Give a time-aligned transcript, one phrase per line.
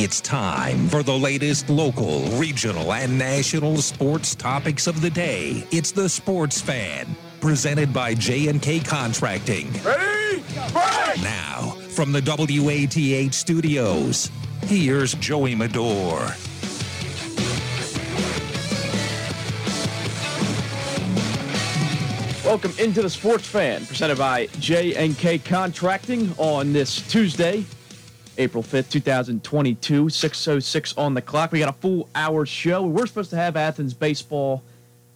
[0.00, 5.66] It's time for the latest local, regional, and national sports topics of the day.
[5.72, 9.72] It's the Sports Fan, presented by J&K Contracting.
[9.82, 10.44] Ready?
[10.72, 11.20] Break!
[11.20, 14.30] Now, from the WATH studios,
[14.66, 16.32] here's Joey Medor.
[22.44, 27.64] Welcome into the Sports Fan, presented by J&K Contracting on this Tuesday,
[28.38, 31.50] April 5th, 2022, 6.06 on the clock.
[31.50, 32.86] We got a full hour show.
[32.86, 34.62] We're supposed to have Athens baseball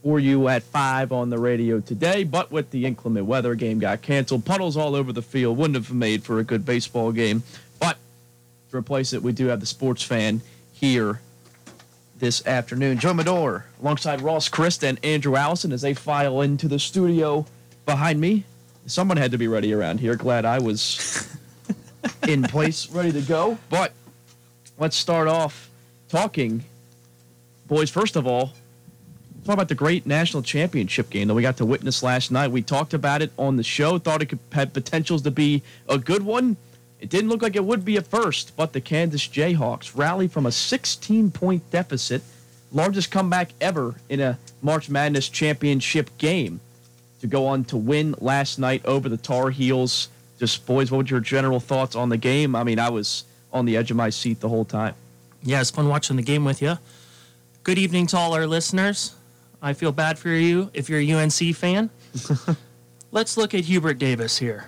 [0.03, 4.03] for you at 5 on the radio today, but with the inclement weather, game got
[4.03, 4.45] canceled.
[4.45, 5.57] Puddles all over the field.
[5.57, 7.45] Wouldn't have made for a good baseball game.
[7.79, 7.97] But
[8.71, 11.21] to replace it, we do have the Sports Fan here
[12.19, 12.99] this afternoon.
[12.99, 17.47] Joe Medor alongside Ross Christ and Andrew Allison as they file into the studio
[17.87, 18.45] behind me.
[18.87, 20.17] Someone had to be ready around here.
[20.17, 21.29] Glad I was
[22.27, 23.59] in place, ready to go.
[23.71, 23.93] But
[24.79, 25.71] let's start off
[26.09, 26.65] talking,
[27.67, 27.91] boys.
[27.91, 28.53] First of all,
[29.45, 32.51] talk about the great national championship game that we got to witness last night.
[32.51, 33.99] We talked about it on the show.
[33.99, 36.57] Thought it could have potentials to be a good one.
[37.01, 40.47] It didn't look like it would be at first, but the Kansas Jayhawks rally from
[40.47, 42.23] a 16 point deficit,
[42.71, 46.61] largest comeback ever in a March Madness championship game,
[47.21, 50.09] to go on to win last night over the Tar Heels.
[50.43, 52.57] Just, boys, what were your general thoughts on the game?
[52.57, 54.97] I mean, I was on the edge of my seat the whole time.
[55.45, 56.79] Yeah, it's fun watching the game with you.
[57.63, 59.15] Good evening to all our listeners.
[59.63, 61.91] I feel bad for you if you're a UNC fan.
[63.13, 64.67] Let's look at Hubert Davis here.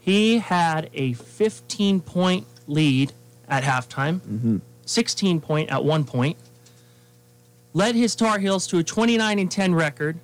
[0.00, 3.12] He had a 15 point lead
[3.50, 4.56] at halftime, mm-hmm.
[4.86, 6.38] 16 point at one point,
[7.74, 10.18] led his Tar Heels to a 29 and 10 record,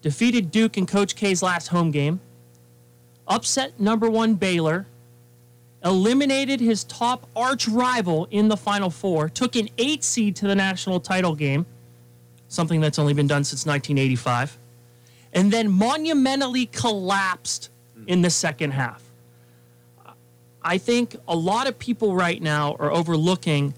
[0.00, 2.20] defeated Duke in Coach K's last home game,
[3.30, 4.86] upset number one Baylor,
[5.84, 10.54] eliminated his top arch rival in the Final Four, took an eight seed to the
[10.54, 11.64] national title game,
[12.48, 14.58] something that's only been done since 1985,
[15.32, 17.70] and then monumentally collapsed
[18.06, 19.02] in the second half.
[20.62, 23.72] I think a lot of people right now are overlooking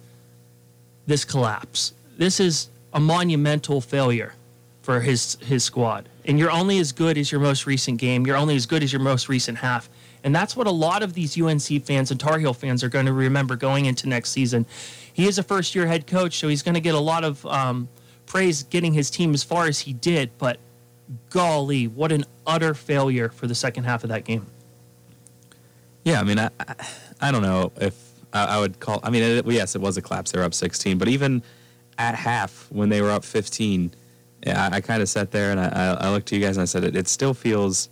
[1.06, 1.94] this collapse.
[2.16, 4.34] This is a monumental failure
[4.82, 6.08] for his his squad.
[6.24, 8.26] And you're only as good as your most recent game.
[8.26, 9.88] You're only as good as your most recent half.
[10.24, 13.06] And that's what a lot of these UNC fans and Tar Heel fans are going
[13.06, 14.66] to remember going into next season.
[15.12, 17.44] He is a first year head coach, so he's going to get a lot of
[17.46, 17.88] um,
[18.26, 20.30] praise getting his team as far as he did.
[20.38, 20.58] But
[21.30, 24.46] golly, what an utter failure for the second half of that game.
[26.04, 26.74] Yeah, I mean, I, I,
[27.20, 27.94] I don't know if
[28.32, 29.00] I, I would call.
[29.02, 30.32] I mean, it, yes, it was a collapse.
[30.32, 31.42] They were up 16, but even
[31.98, 33.92] at half when they were up 15,
[34.46, 36.62] yeah, I, I kind of sat there and I, I, looked to you guys and
[36.62, 37.88] I said, it, it still feels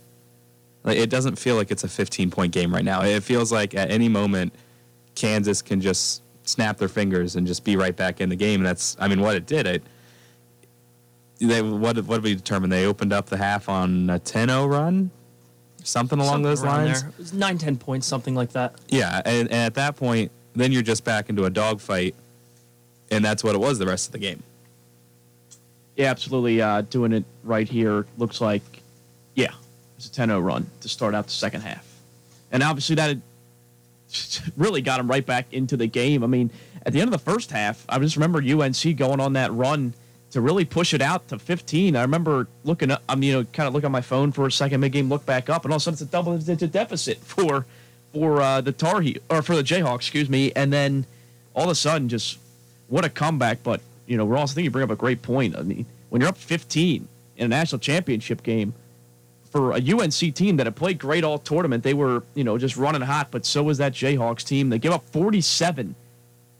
[0.83, 3.03] like it doesn't feel like it's a 15 point game right now.
[3.03, 4.53] It feels like at any moment
[5.15, 8.61] Kansas can just snap their fingers and just be right back in the game.
[8.61, 9.65] And that's, I mean, what it did.
[9.65, 9.83] It
[11.41, 12.69] they what what did we determine?
[12.69, 15.09] They opened up the half on a 10-0 run,
[15.83, 17.01] something along Something those lines.
[17.01, 17.09] There.
[17.09, 18.75] It was nine, 10 points, something like that.
[18.89, 22.15] Yeah, and, and at that point, then you're just back into a dogfight,
[23.09, 24.43] and that's what it was the rest of the game.
[25.95, 26.61] Yeah, absolutely.
[26.61, 28.63] Uh, doing it right here looks like,
[29.35, 29.51] yeah,
[29.97, 31.85] it's a 10 0 run to start out the second half.
[32.51, 33.17] And obviously, that
[34.57, 36.23] really got him right back into the game.
[36.23, 36.51] I mean,
[36.85, 39.93] at the end of the first half, I just remember UNC going on that run
[40.31, 41.95] to really push it out to 15.
[41.95, 44.51] I remember looking up, I'm, you know, kind of look on my phone for a
[44.51, 46.71] second, mid game, look back up, and all of a sudden it's a double digit
[46.71, 47.65] deficit for
[48.13, 50.51] for uh, the Tar Heel, or for the Jayhawks, excuse me.
[50.53, 51.05] And then
[51.53, 52.37] all of a sudden, just
[52.89, 53.63] what a comeback.
[53.63, 53.79] But,
[54.11, 55.55] you know, Ross, I think you bring up a great point.
[55.55, 57.07] I mean, when you're up 15
[57.37, 58.73] in a national championship game,
[59.49, 62.75] for a UNC team that had played great all tournament, they were, you know, just
[62.75, 64.67] running hot, but so was that Jayhawks team.
[64.67, 65.95] They give up 47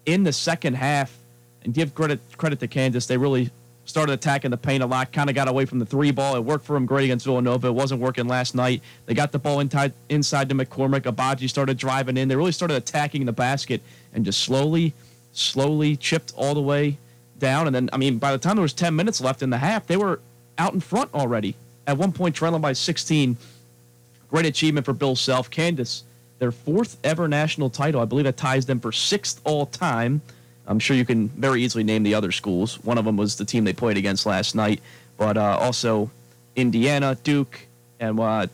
[0.06, 1.18] in the second half
[1.64, 3.06] and give credit credit to Kansas.
[3.06, 3.52] They really
[3.84, 6.38] started attacking the paint a lot, kind of got away from the three ball.
[6.38, 7.68] It worked for them great against Villanova.
[7.68, 8.82] It wasn't working last night.
[9.08, 11.02] They got the ball inside, inside to McCormack.
[11.02, 12.30] Agbaji started driving in.
[12.30, 13.82] They really started attacking the basket
[14.14, 14.94] and just slowly,
[15.34, 16.98] slowly chipped all the way
[17.42, 17.68] down.
[17.68, 19.88] And then, I mean, by the time there was 10 minutes left in the half,
[19.88, 20.22] they were
[20.58, 21.56] out in front already.
[21.86, 23.36] At one point, trailing by 16.
[24.30, 25.50] Great achievement for Bill Self.
[25.50, 26.04] Kansas,
[26.40, 28.00] their fourth ever national title.
[28.00, 30.22] I believe that ties them for sixth all time.
[30.66, 32.82] I'm sure you can very easily name the other schools.
[32.86, 34.80] One of them was the team they played against last night,
[35.18, 36.10] but uh, also
[36.56, 37.60] Indiana, Duke,
[38.00, 38.48] and uh, uh,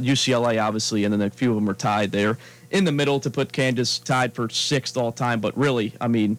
[0.00, 2.36] UCLA, obviously, and then a few of them are tied there
[2.70, 5.40] in the middle to put Kansas tied for sixth all time.
[5.40, 6.36] But really, I mean,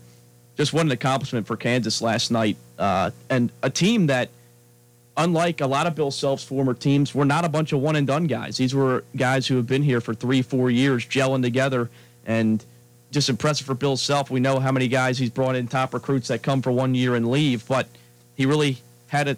[0.60, 4.28] just what an accomplishment for Kansas last night, uh, and a team that
[5.16, 8.06] unlike a lot of Bill Self's former teams, were not a bunch of one and
[8.06, 8.58] done guys.
[8.58, 11.90] These were guys who have been here for three, four years, gelling together
[12.26, 12.64] and
[13.10, 14.30] just impressive for Bill Self.
[14.30, 17.16] We know how many guys he's brought in, top recruits that come for one year
[17.16, 17.88] and leave, but
[18.36, 19.38] he really had a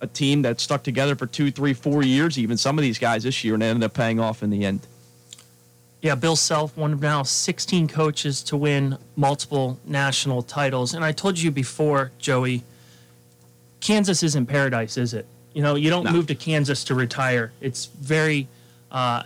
[0.00, 2.38] a team that stuck together for two, three, four years.
[2.38, 4.80] Even some of these guys this year, and ended up paying off in the end.
[6.04, 10.92] Yeah, Bill Self, one of now 16 coaches to win multiple national titles.
[10.92, 12.62] And I told you before, Joey,
[13.80, 15.24] Kansas isn't paradise, is it?
[15.54, 16.12] You know, you don't No.
[16.12, 17.52] move to Kansas to retire.
[17.62, 18.48] It's very,
[18.92, 19.22] uh,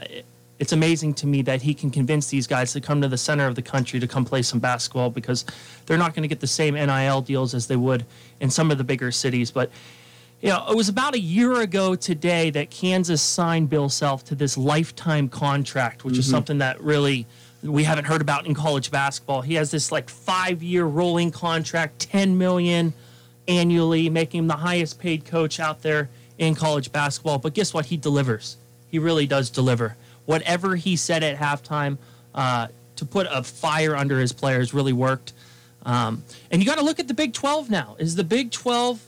[0.60, 3.48] it's amazing to me that he can convince these guys to come to the center
[3.48, 5.44] of the country to come play some basketball because
[5.86, 8.04] they're not going to get the same NIL deals as they would
[8.38, 9.50] in some of the bigger cities.
[9.50, 9.72] But
[10.40, 14.34] you know, it was about a year ago today that Kansas signed Bill Self to
[14.34, 17.26] this lifetime contract, which is something that really
[17.62, 19.42] we haven't heard about in college basketball.
[19.42, 22.92] He has this like five-year rolling contract, 10 million
[23.48, 26.08] annually, making him the highest paid coach out there
[26.38, 27.38] in college basketball.
[27.38, 27.86] But guess what?
[27.86, 28.56] He delivers.
[28.90, 29.96] He really does deliver.
[30.24, 31.98] Whatever he said at halftime
[32.32, 35.32] uh, to put a fire under his players really worked.
[35.84, 37.96] Um, and you got to look at the Big 12 now.
[37.98, 39.07] Is the Big 12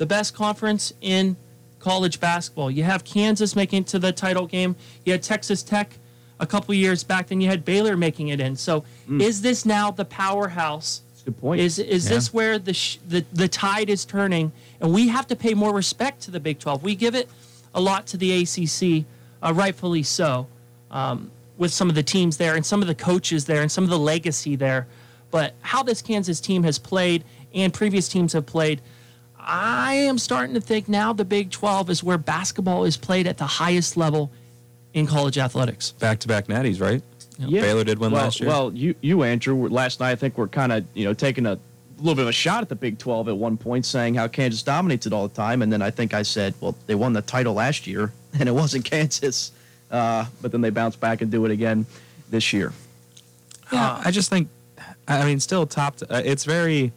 [0.00, 1.36] the best conference in
[1.78, 2.70] college basketball.
[2.70, 4.74] You have Kansas making it to the title game.
[5.04, 5.92] You had Texas Tech
[6.40, 7.26] a couple years back.
[7.26, 8.56] Then you had Baylor making it in.
[8.56, 8.82] So
[9.20, 11.02] is this now the powerhouse?
[11.10, 11.60] That's a good point.
[11.60, 12.14] Is is Yeah.
[12.14, 14.52] this where the, sh- the the tide is turning?
[14.80, 16.82] And we have to pay more respect to the Big 12.
[16.82, 17.28] We give it
[17.74, 19.04] a lot to the ACC,
[19.42, 20.46] uh, rightfully so,
[20.90, 23.84] um, with some of the teams there and some of the coaches there and some
[23.84, 24.86] of the legacy there.
[25.30, 27.22] But how this Kansas team has played
[27.54, 28.80] and previous teams have played,
[29.42, 33.38] I am starting to think now the Big 12 is where basketball is played at
[33.38, 34.30] the highest level
[34.94, 35.92] in college athletics.
[35.92, 37.02] Back to back natties, right?
[37.38, 37.62] Yeah.
[37.62, 38.48] Baylor did win well, last year.
[38.48, 41.58] Well, you, you, Andrew, last night I think we're kind of you know taking a
[41.98, 44.62] little bit of a shot at the Big 12 at one point, saying how Kansas
[44.62, 47.22] dominates it all the time, and then I think I said, well, they won the
[47.22, 49.52] title last year, and it wasn't Kansas,
[49.90, 51.86] uh, but then they bounced back and do it again
[52.30, 52.72] this year.
[53.72, 54.48] Yeah, I just think,
[55.06, 55.96] I mean, still top.
[56.08, 56.92] Uh, it's very.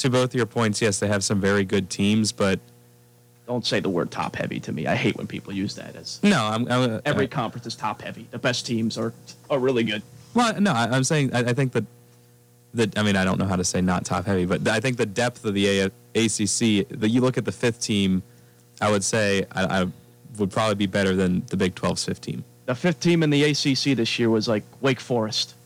[0.00, 2.58] To both your points, yes, they have some very good teams, but
[3.46, 4.86] Don't say the word top heavy to me.
[4.86, 8.00] I hate when people use that as no, I'm, I'm every uh, conference is top
[8.00, 8.26] heavy.
[8.30, 9.12] The best teams are
[9.50, 10.02] are really good.
[10.32, 11.84] Well, no, I, I'm saying I, I think that
[12.72, 12.90] the.
[12.96, 15.04] I mean, I don't know how to say not top heavy, but I think the
[15.04, 16.88] depth of the A- ACC.
[16.98, 18.22] that you look at the fifth team,
[18.80, 19.86] I would say I, I
[20.38, 22.42] would probably be better than the Big 12's fifth team.
[22.64, 25.56] The fifth team in the ACC this year was like Wake Forest.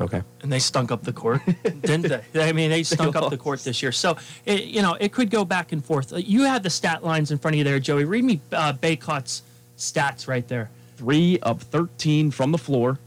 [0.00, 0.22] Okay.
[0.42, 1.40] and they stunk up the court,
[1.82, 2.48] didn't they?
[2.48, 3.92] I mean, they stunk up the court this year.
[3.92, 6.12] So, it, you know, it could go back and forth.
[6.12, 8.04] Uh, You had the stat lines in front of you there, Joey.
[8.04, 9.42] Read me uh, Bacot's
[9.78, 10.70] stats right there.
[10.96, 12.98] three of 13 from the floor,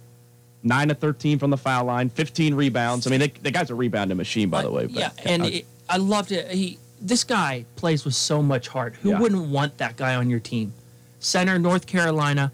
[0.64, 3.06] nine of 13 from the foul line, 15 rebounds.
[3.06, 4.86] I mean, they, the guy's a rebounding machine, by the way.
[4.86, 6.50] but- yeah, and uh, it, I loved it.
[6.52, 8.96] He, this guy plays with so much heart.
[9.02, 9.20] Who Yeah.
[9.20, 10.74] wouldn't want that guy on your team?
[11.20, 12.52] Center, North Carolina,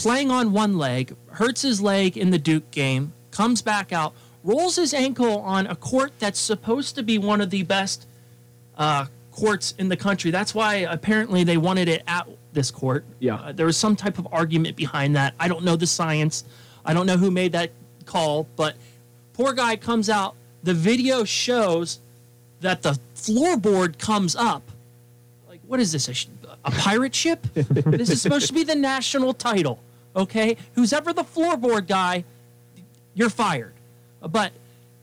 [0.00, 4.76] playing on one leg, hurts his leg in the Duke game, comes back out, rolls
[4.76, 8.06] his ankle on a court that's supposed to be one of the best
[8.78, 10.30] uh, courts in the country.
[10.30, 13.04] That's why apparently they wanted it at this court.
[13.18, 13.34] Yeah.
[13.34, 15.34] Uh, there was some type of argument behind that.
[15.38, 16.44] I don't know the science.
[16.82, 17.70] I don't know who made that
[18.06, 18.76] call, but
[19.34, 20.34] poor guy comes out.
[20.62, 22.00] The video shows
[22.60, 24.62] that the floorboard comes up.
[25.46, 26.08] Like, what is this?
[26.08, 26.28] A, sh-
[26.64, 27.46] a pirate ship?
[27.52, 29.78] this is supposed to be the national title.
[30.16, 32.24] Okay, who's ever the floorboard guy,
[33.14, 33.74] you're fired.
[34.20, 34.52] But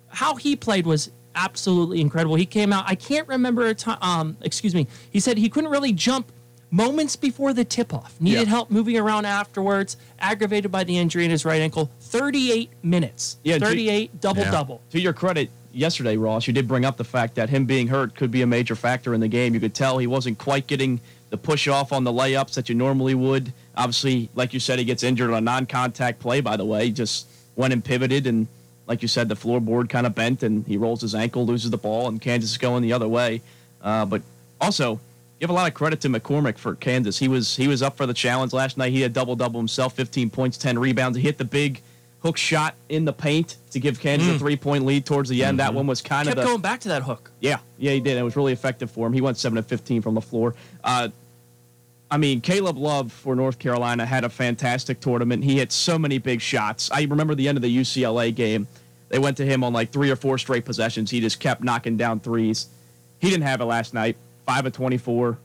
[0.09, 2.35] how he played was absolutely incredible.
[2.35, 2.83] He came out.
[2.87, 3.97] I can't remember a time.
[4.01, 4.87] Um, excuse me.
[5.11, 6.31] He said he couldn't really jump
[6.71, 8.19] moments before the tip off.
[8.19, 9.95] Needed help moving around afterwards.
[10.19, 11.89] Aggravated by the injury in his right ankle.
[12.01, 13.37] 38 minutes.
[13.43, 14.51] Yeah, do- 38 double Yeah.
[14.51, 14.81] double.
[14.91, 18.15] to your credit, yesterday, Ross, you did bring up the fact that him being hurt
[18.15, 19.53] could be a major factor in the game.
[19.53, 20.99] You could tell he wasn't quite getting
[21.29, 23.53] the push off on the layups that you normally would.
[23.77, 26.89] Obviously, like you said, he gets injured on a non contact play, by the way.
[26.91, 28.47] Just went and pivoted, and
[28.87, 31.77] like you said, the floorboard kind of bent, and he rolls his ankle, loses the
[31.77, 33.41] ball, and Kansas is going the other way.
[33.81, 34.21] Uh, but
[34.59, 34.99] also,
[35.39, 37.19] give a lot of credit to McCormack for Kansas.
[37.19, 38.91] He was he was up for the challenge last night.
[38.91, 41.15] He had double double himself, 15 points, 10 rebounds.
[41.17, 41.81] He hit the big
[42.23, 45.59] hook shot in the paint to give Kansas a three point lead towards the end.
[45.59, 47.29] That one was kind Kept of the going back to that hook.
[47.41, 48.17] yeah, yeah, he did.
[48.17, 49.13] It was really effective for him.
[49.13, 50.55] He went seven of fifteen from the floor.
[50.83, 51.09] Uh,
[52.09, 55.43] I mean, Caleb Love for North Carolina had a fantastic tournament.
[55.43, 56.89] He hit so many big shots.
[56.91, 58.67] I remember the end of the UCLA game.
[59.09, 61.11] They went to him on like three or four straight possessions.
[61.11, 62.67] He just kept knocking down threes.
[63.19, 64.15] He didn't have it last night.
[64.45, 65.37] Five of twenty-four.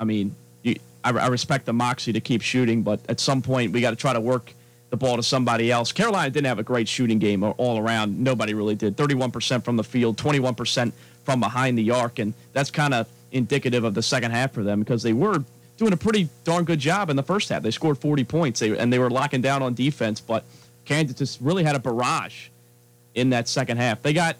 [0.00, 3.72] I mean, you, I, I respect the moxie to keep shooting, but at some point
[3.72, 4.52] we got to try to work
[4.90, 5.92] the ball to somebody else.
[5.92, 8.18] Carolina didn't have a great shooting game all around.
[8.18, 8.96] Nobody really did.
[8.96, 10.92] 31% from the field, 21%
[11.24, 14.80] from behind the arc, and that's kind of indicative of the second half for them
[14.80, 15.44] because they were
[15.76, 17.62] doing a pretty darn good job in the first half.
[17.62, 20.20] They scored 40 points, they, and they were locking down on defense.
[20.20, 20.44] But
[20.84, 22.48] Kansas just really had a barrage
[23.14, 24.02] in that second half.
[24.02, 24.36] They got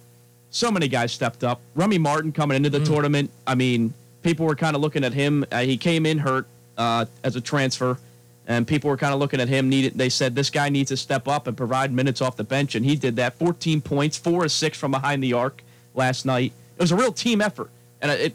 [0.51, 1.61] so many guys stepped up.
[1.75, 2.87] Remy Martin coming into the mm.
[2.87, 3.31] tournament.
[3.47, 5.45] I mean, people were kind of looking at him.
[5.51, 6.47] Uh, he came in hurt
[6.79, 7.99] uh, as a transfer,
[8.47, 9.69] and people were kind of looking at him.
[9.69, 12.75] Needed they said this guy needs to step up and provide minutes off the bench,
[12.75, 13.35] and he did that.
[13.35, 15.63] 14 points, four or six from behind the arc
[15.95, 16.53] last night.
[16.77, 18.35] It was a real team effort, and it.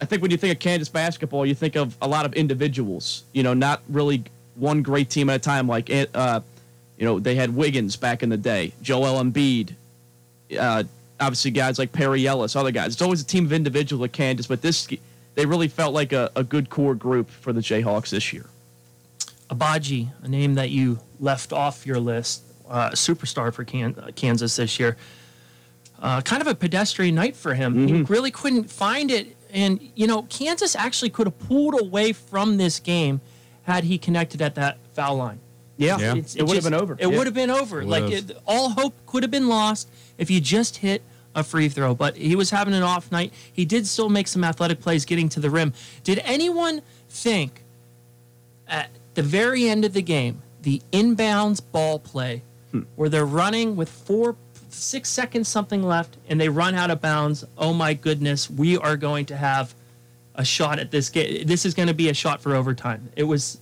[0.00, 3.24] I think when you think of Kansas basketball, you think of a lot of individuals.
[3.32, 4.24] You know, not really
[4.54, 5.66] one great team at a time.
[5.66, 6.40] Like, uh,
[6.96, 9.74] you know, they had Wiggins back in the day, Joel Embiid,
[10.58, 10.84] uh,
[11.20, 12.92] obviously guys like Perry Ellis, other guys.
[12.92, 14.88] It's always a team of individuals at Kansas, but this
[15.34, 18.46] they really felt like a, a good core group for the Jayhawks this year.
[19.50, 24.56] Agbaji, a name that you left off your list, uh, superstar for Can- uh, Kansas
[24.56, 24.96] this year.
[26.00, 27.74] Uh, kind of a pedestrian night for him.
[27.74, 27.94] Mm-hmm.
[27.96, 29.36] He really couldn't find it.
[29.52, 33.20] And, you know, Kansas actually could have pulled away from this game
[33.62, 35.40] had he connected at that foul line.
[35.76, 36.14] Yeah, yeah.
[36.16, 36.94] it would have been over.
[36.94, 37.16] It yeah.
[37.16, 37.76] would have been over.
[37.76, 37.88] Would've.
[37.88, 39.88] Like it, all hope could have been lost
[40.18, 41.02] if you just hit
[41.34, 41.94] a free throw.
[41.94, 43.32] But he was having an off night.
[43.52, 45.72] He did still make some athletic plays getting to the rim.
[46.02, 47.62] Did anyone think
[48.66, 52.82] at the very end of the game, the inbounds ball play, hmm.
[52.96, 54.36] where they're running with four,
[54.78, 57.44] six seconds something left, and they run out of bounds?
[57.56, 59.74] Oh my goodness, we are going to have
[60.34, 61.46] a shot at this game.
[61.46, 63.08] This is going to be a shot for overtime.
[63.16, 63.58] It was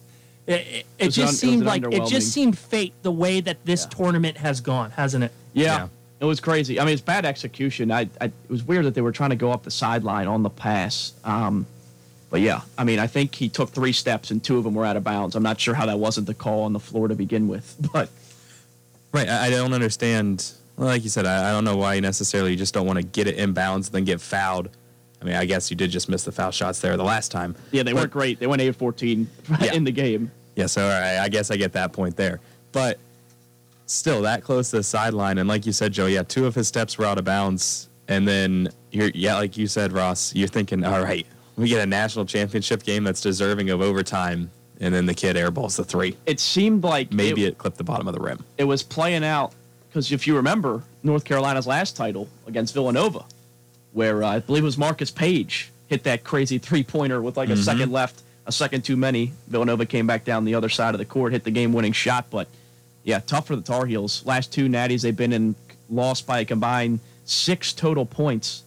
[0.46, 3.84] it, it, just un, seemed it like it just seemed fate the way that this
[3.84, 3.96] yeah.
[3.96, 5.32] tournament has gone, hasn't it?
[5.52, 5.64] Yeah.
[5.64, 5.88] yeah.
[6.20, 6.80] It was crazy.
[6.80, 7.90] I mean, it's bad execution.
[7.90, 10.42] I, I, it was weird that they were trying to go up the sideline on
[10.42, 11.12] the pass.
[11.24, 11.66] Um,
[12.30, 14.84] but yeah, I mean, I think he took three steps and two of them were
[14.84, 15.36] out of bounds.
[15.36, 18.08] I'm not sure how that wasn't the call on the floor to begin with, but
[19.12, 19.28] right.
[19.28, 20.52] I, I don't understand.
[20.76, 23.26] Like you said, I, I don't know why you necessarily just don't want to get
[23.26, 24.70] it in bounds and then get fouled.
[25.20, 27.56] I mean, I guess you did just miss the foul shots there the last time.
[27.72, 28.38] Yeah, they but, weren't great.
[28.38, 29.28] They went 8 14
[29.60, 29.72] yeah.
[29.72, 30.30] in the game.
[30.54, 32.40] Yeah, so right, I guess I get that point there.
[32.72, 32.98] But
[33.86, 36.68] still, that close to the sideline, and like you said, Joe, yeah, two of his
[36.68, 37.88] steps were out of bounds.
[38.08, 41.86] And then you're, yeah, like you said, Ross, you're thinking, all right, we get a
[41.86, 46.16] national championship game that's deserving of overtime, and then the kid airballs the three.
[46.26, 48.44] It seemed like maybe it, it clipped the bottom of the rim.
[48.58, 49.54] It was playing out
[49.96, 53.24] because if you remember North Carolina's last title against Villanova,
[53.94, 57.48] where uh, I believe it was Marcus Paige hit that crazy three pointer with like
[57.48, 57.62] a mm-hmm.
[57.62, 59.32] second left, a second too many.
[59.48, 62.26] Villanova came back down the other side of the court, hit the game winning shot.
[62.28, 62.46] But
[63.04, 64.22] yeah, tough for the Tar Heels.
[64.26, 65.54] Last two natties they've been in,
[65.88, 68.64] lost by a combined six total points.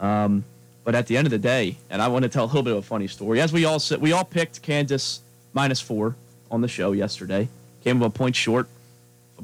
[0.00, 0.42] Um,
[0.82, 2.72] but at the end of the day, and I want to tell a little bit
[2.72, 3.40] of a funny story.
[3.40, 5.20] As we all said, we all picked Kansas
[5.52, 6.16] minus four
[6.50, 7.48] on the show yesterday.
[7.84, 8.66] Came up a point short.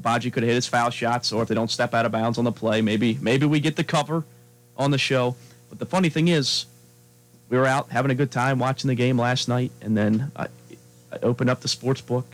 [0.01, 2.37] Agbaji could have hit his foul shots, or if they don't step out of bounds
[2.37, 4.23] on the play, maybe maybe we get the cover
[4.77, 5.35] on the show.
[5.69, 6.65] But the funny thing is,
[7.49, 10.47] we were out having a good time watching the game last night, and then I,
[11.11, 12.25] I opened up the sports book.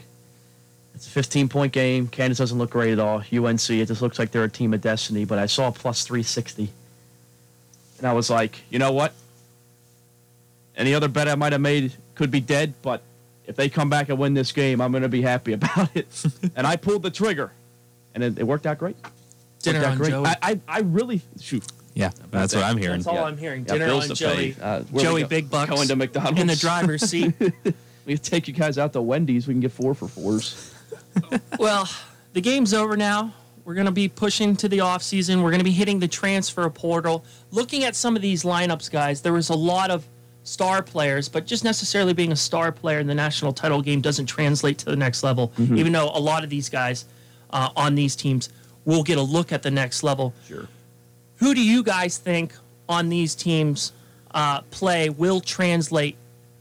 [0.95, 2.07] It's a 15 point game.
[2.07, 3.19] Kansas doesn't look great at all.
[3.31, 5.25] UNC, it just looks like they're a team of destiny.
[5.25, 6.69] But I saw plus 360,
[7.99, 9.13] and I was like, you know what?
[10.75, 13.01] Any other bet I might have made could be dead, but
[13.47, 16.07] if they come back and win this game, I'm going to be happy about it.
[16.55, 17.51] and I pulled the trigger,
[18.13, 18.97] and it, it worked out great.
[19.59, 20.09] Dinner out on great.
[20.11, 20.27] Joey.
[20.27, 21.63] I, I, I really shoot.
[21.95, 22.97] Yeah, that's what I'm hearing.
[22.97, 23.23] That's all yeah.
[23.23, 23.63] I'm hearing.
[23.63, 24.55] Dinner on Joey.
[24.61, 25.71] Uh, Joey Big Bucks.
[25.71, 26.39] Going to McDonald's.
[26.39, 27.33] In the driver's seat.
[28.05, 29.47] we take you guys out to Wendy's.
[29.47, 30.75] We can get four for fours.
[31.59, 31.89] well,
[32.33, 33.33] the game's over now.
[33.65, 35.41] We're going to be pushing to the off season.
[35.41, 37.25] We're going to be hitting the transfer portal.
[37.49, 40.07] Looking at some of these lineups, guys, there was a lot of
[40.47, 44.27] star players, but just necessarily being a star player in the national title game doesn't
[44.27, 45.49] translate to the next level.
[45.57, 45.77] Mm-hmm.
[45.77, 47.05] Even though a lot of these guys
[47.49, 48.49] uh, on these teams
[48.85, 50.33] will get a look at the next level.
[50.47, 50.69] Sure.
[51.37, 52.55] Who do you guys think
[52.87, 53.91] on these teams
[54.31, 56.15] uh, play will translate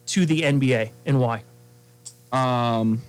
[0.06, 1.44] to the NBA and why?
[2.32, 3.02] Um,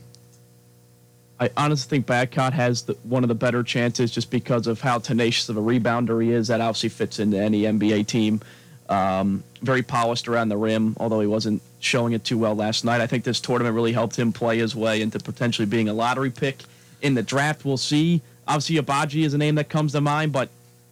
[1.39, 5.00] I honestly think Bacot has the, one of the better chances just because of how
[5.00, 6.50] tenacious of a rebounder he is.
[6.50, 8.41] That obviously fits into any NBA team.
[8.89, 13.01] Um, very polished around the rim, although he wasn't showing it too well last night.
[13.01, 16.29] I think this tournament really helped him play his way into potentially being a lottery
[16.29, 16.63] pick
[17.01, 17.65] in the draft.
[17.65, 18.22] We'll see.
[18.48, 20.50] Obviously, Agbaji is a name that comes to mind, but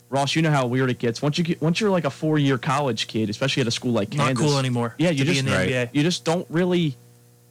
[0.10, 2.38] Ross, you know how weird it gets once you get once you're like a four
[2.38, 4.40] year college kid, especially at a school like Kansas.
[4.40, 4.96] Not cool anymore.
[4.98, 5.90] Yeah, you just right.
[5.94, 6.96] you just don't really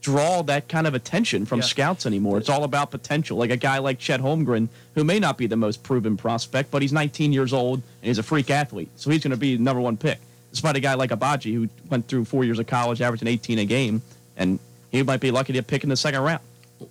[0.00, 1.64] draw that kind of attention from yeah.
[1.64, 2.36] scouts anymore.
[2.36, 3.38] It's all about potential.
[3.38, 6.82] Like a guy like Chet Holmgren, who may not be the most proven prospect, but
[6.82, 9.62] he's 19 years old and he's a freak athlete, so he's going to be the
[9.62, 10.18] number one pick.
[10.54, 13.64] Despite a guy like Agbaji, who went through four years of college, averaging 18 a
[13.64, 14.02] game,
[14.36, 14.58] and
[14.90, 16.40] he might be lucky to pick in the second round.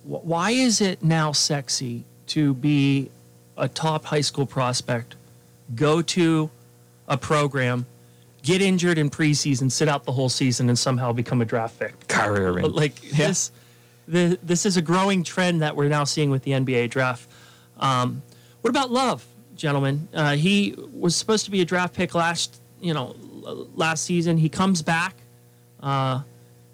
[0.04, 3.10] Why is it now sexy to be
[3.56, 5.16] a top high school prospect?
[5.74, 6.50] go to
[7.08, 7.86] a program,
[8.42, 12.08] get injured in preseason, sit out the whole season, and somehow become a draft pick.
[12.08, 12.72] Kyrie Irving.
[12.72, 13.50] Like this,
[14.06, 17.28] the, this is a growing trend that we're now seeing with the NBA draft.
[17.78, 18.22] Um,
[18.60, 19.24] what about Love,
[19.56, 20.08] gentlemen?
[20.12, 24.36] Uh, he was supposed to be a draft pick last, you know, l- last season.
[24.38, 25.14] He comes back,
[25.82, 26.22] uh,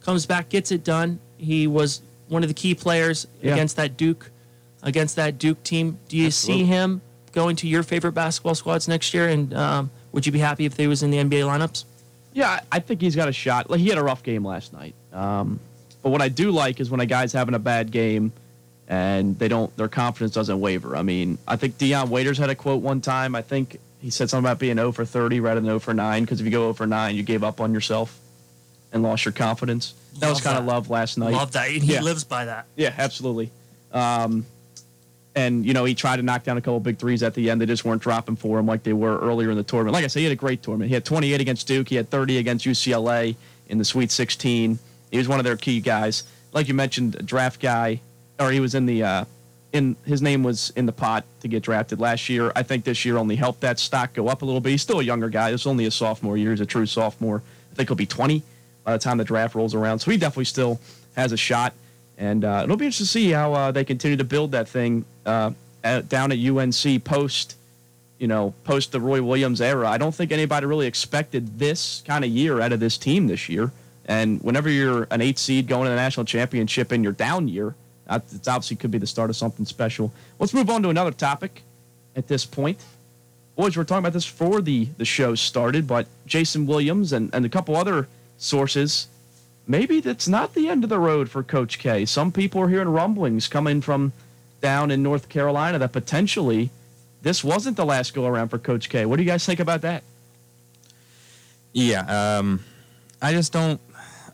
[0.01, 1.19] comes back, gets it done.
[1.39, 3.53] He was one of the key players Yeah.
[3.53, 4.31] against that Duke,
[4.83, 5.99] against that Duke team.
[6.09, 6.65] Do you Absolutely.
[6.65, 7.01] see him
[7.33, 9.29] going to your favorite basketball squads next year?
[9.29, 11.85] And um, would you be happy if he was in the NBA lineups?
[12.33, 13.69] Yeah, I think he's got a shot.
[13.71, 14.95] Like he had a rough game last night.
[15.13, 15.59] Um,
[16.03, 18.33] but what I do like is when a guy's having a bad game
[18.87, 20.97] and they don't their confidence doesn't waver.
[20.97, 23.35] I mean, I think Dion Waiters had a quote one time.
[23.35, 26.23] I think he said something about being 0 for 30 rather than 0 for 9
[26.25, 28.19] because if you go 0 for 9, you gave up on yourself
[28.93, 29.95] and lost your confidence.
[30.19, 31.33] That was kind of love last night.
[31.33, 31.69] Love that.
[31.71, 32.01] He Yeah.
[32.03, 32.67] lives by that.
[32.77, 33.51] Yeah, absolutely.
[33.93, 34.47] Um,
[35.37, 37.61] and you know he tried to knock down a couple big threes at the end.
[37.61, 39.93] They just weren't dropping for him like they were earlier in the tournament.
[39.95, 40.89] Like I said, he had a great tournament.
[40.89, 41.89] He had 28 against Duke.
[41.89, 43.37] He had 30 against UCLA
[43.69, 44.79] in the Sweet 16.
[45.13, 46.25] He was one of their key guys.
[46.53, 48.01] Like you mentioned, a draft guy,
[48.41, 49.25] or he was in the uh,
[49.73, 52.53] in his name was in the pot to get drafted last year.
[52.57, 54.71] I think this year only helped that stock go up a little bit.
[54.71, 55.51] He's still a younger guy.
[55.51, 56.51] It's only a sophomore year.
[56.51, 57.43] He's a true sophomore.
[57.71, 58.43] I think he'll be 20
[58.85, 60.01] by the time the draft rolls around.
[60.01, 60.81] So he definitely still
[61.17, 61.73] has a shot.
[62.19, 65.05] And uh, it'll be interesting to see how uh, they continue to build that thing
[65.25, 65.53] uh,
[65.85, 67.57] at, down at UNC post,
[68.19, 69.89] you know, post the Roy Williams era.
[69.89, 73.49] I don't think anybody really expected this kind of year out of this team this
[73.49, 73.73] year.
[74.07, 77.75] And whenever you're an eight seed going to the national championship in your down year,
[78.11, 80.13] it's obviously could be the start of something special.
[80.39, 81.63] Let's move on to another topic
[82.17, 82.79] at this point.
[83.57, 87.33] Boys, we we're talking about this before the, the show started, but Jason Williams and,
[87.35, 89.09] and a couple other sources
[89.71, 92.05] maybe that's not the end of the road for Coach K.
[92.05, 94.13] Some people are hearing rumblings coming from
[94.61, 96.71] down in North Carolina that potentially
[97.23, 99.07] this wasn't the last go around for Coach K.
[99.07, 100.03] What do you guys think about that?
[101.73, 102.65] Yeah, um,
[103.23, 103.81] I just don't.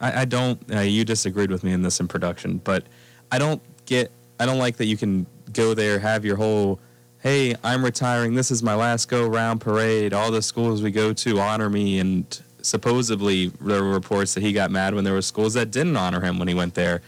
[0.01, 0.61] I, I don't.
[0.73, 2.85] Uh, you disagreed with me in this in production, but
[3.31, 4.11] I don't get.
[4.39, 6.79] I don't like that you can go there, have your whole,
[7.21, 8.35] hey, I'm retiring.
[8.35, 10.13] This is my last go round parade.
[10.13, 14.53] All the schools we go to honor me, and supposedly there were reports that he
[14.53, 17.01] got mad when there were schools that didn't honor him when he went there,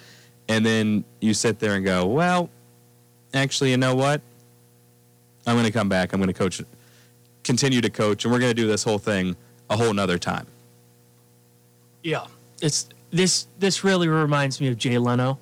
[0.48, 2.48] and then you sit there and go, well,
[3.34, 4.22] actually, you know what?
[5.46, 6.12] I'm going to come back.
[6.12, 6.62] I'm going to coach,
[7.44, 9.36] continue to coach, and we're going to do this whole thing
[9.70, 10.46] a whole nother time.
[12.02, 12.26] Yeah,
[12.62, 13.48] it's this.
[13.58, 15.38] This really reminds me of Jay Leno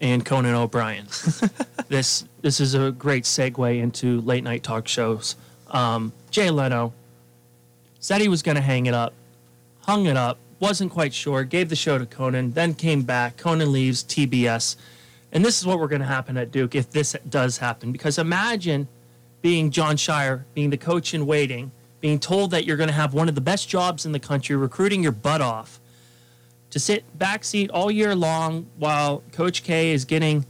[0.00, 1.06] and Conan O'Brien.
[1.88, 5.36] this this is a great segue into late night talk shows.
[5.70, 6.92] Um, Jay Leno
[8.00, 9.12] said he was going to hang it up,
[9.82, 13.36] hung it up, wasn't quite sure, gave the show to Conan, then came back.
[13.36, 14.76] Conan leaves TBS,
[15.32, 17.92] and this is what we're going to happen at Duke if this does happen.
[17.92, 18.88] Because imagine
[19.42, 23.14] being Jon Scheyer, being the coach in waiting, being told that you're going to have
[23.14, 25.79] one of the best jobs in the country, recruiting your butt off,
[26.70, 30.46] to sit backseat all year long while Coach K is getting,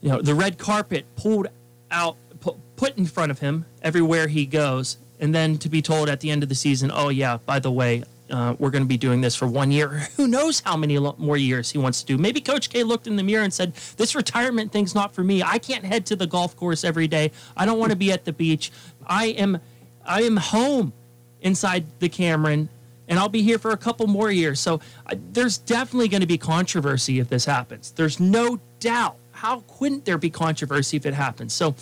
[0.00, 1.48] you know, the red carpet pulled
[1.90, 6.08] out, pu- put in front of him everywhere he goes, and then to be told
[6.08, 8.88] at the end of the season, oh yeah, by the way, uh, we're going to
[8.88, 9.88] be doing this for one year.
[10.16, 12.18] Who knows how many lo- more years he wants to do?
[12.18, 15.42] Maybe Coach K looked in the mirror and said, "This retirement thing's not for me.
[15.42, 17.32] I can't head to the golf course every day.
[17.56, 18.72] I don't want to be at the beach.
[19.06, 19.60] I am,
[20.04, 20.94] I am home
[21.42, 22.70] inside the Cameron,
[23.08, 24.60] and I'll be here for a couple more years.
[24.60, 27.90] So uh, there's definitely going to be controversy if this happens.
[27.90, 29.16] There's no doubt.
[29.32, 31.52] How couldn't there be controversy if it happens?
[31.52, 31.74] So,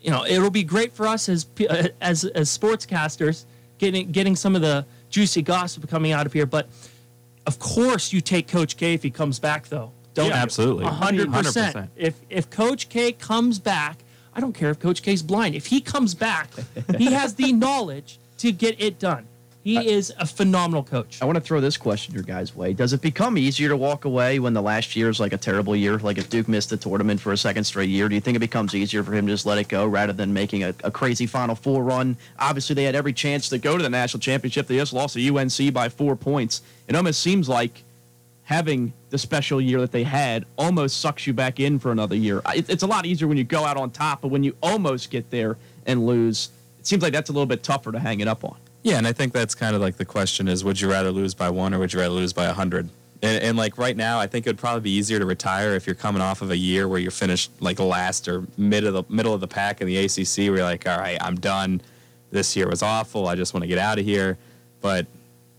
[0.00, 3.44] you know, it'll be great for us as uh, as as sportscasters
[3.78, 6.46] getting getting some of the juicy gossip coming out of here.
[6.46, 6.68] But
[7.46, 9.92] of course, you take Coach K if he comes back, though.
[10.14, 10.84] Don't Yeah, absolutely.
[10.84, 11.90] Hundred percent.
[11.96, 15.54] If if Coach K comes back, I don't care if Coach K's blind.
[15.54, 16.50] If he comes back,
[16.96, 19.26] he has the knowledge to get it done.
[19.64, 21.20] He is a phenomenal coach.
[21.20, 22.72] I want to throw this question your guys' way.
[22.72, 25.76] Does it become easier to walk away when the last year is like a terrible
[25.76, 25.98] year?
[25.98, 28.40] Like if Duke missed the tournament for a second straight year, do you think it
[28.40, 31.26] becomes easier for him to just let it go rather than making a, a crazy
[31.26, 32.16] Final Four run?
[32.38, 34.68] Obviously, they had every chance to go to the national championship.
[34.68, 36.62] They just lost to UNC by four points.
[36.86, 37.82] It almost seems like
[38.44, 42.40] having the special year that they had almost sucks you back in for another year.
[42.54, 45.10] It, it's a lot easier when you go out on top, but when you almost
[45.10, 48.28] get there and lose, it seems like that's a little bit tougher to hang it
[48.28, 48.56] up on.
[48.88, 51.34] Yeah, and I think that's kind of like the question is would you rather lose
[51.34, 52.88] by one or would you rather lose by a hundred?
[53.20, 55.86] And, and like right now, I think it would probably be easier to retire if
[55.86, 59.02] you're coming off of a year where you're finished like last or mid of the
[59.12, 61.82] middle of the pack in the ACC, where you're like, all right, I'm done.
[62.30, 63.28] This year was awful.
[63.28, 64.38] I just want to get out of here.
[64.80, 65.06] But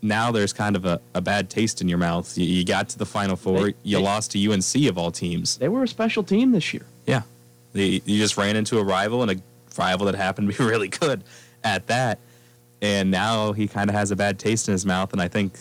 [0.02, 2.36] now there's kind of a, a bad taste in your mouth.
[2.36, 3.60] You, you got to the Final Four.
[3.68, 5.58] They- you they- lost to UNC of all teams.
[5.58, 6.86] They were a special team this year.
[7.06, 7.22] Yeah.
[7.74, 9.36] You just ran into a rival and a
[9.78, 11.24] rival that happened to be really good
[11.64, 12.18] at that.
[12.82, 15.12] And now he kind of has a bad taste in his mouth.
[15.12, 15.58] And I think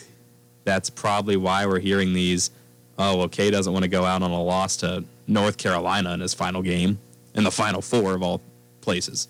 [0.64, 2.50] that's probably why we're hearing these.
[2.98, 6.20] Oh, well, K doesn't want to go out on a loss to North Carolina in
[6.20, 6.98] his final game,
[7.34, 8.40] in the final four of all
[8.80, 9.28] places.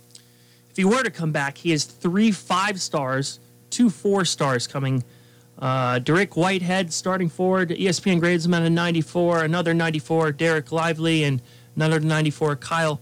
[0.71, 5.05] If he were to come back, he has three five stars, two four stars coming.
[5.59, 7.71] Uh, Dariq Whitehead starting forward.
[7.71, 9.45] ESPN grades him at a 94.
[9.45, 11.43] Another 94, Dereck Lively, and
[11.75, 13.01] another 94, Kyle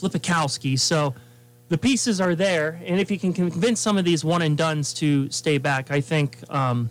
[0.00, 0.78] Filipowski.
[0.78, 1.14] So
[1.68, 4.94] the pieces are there, and if you can convince some of these one and duns
[4.94, 6.38] to stay back, I think.
[6.48, 6.90] Um,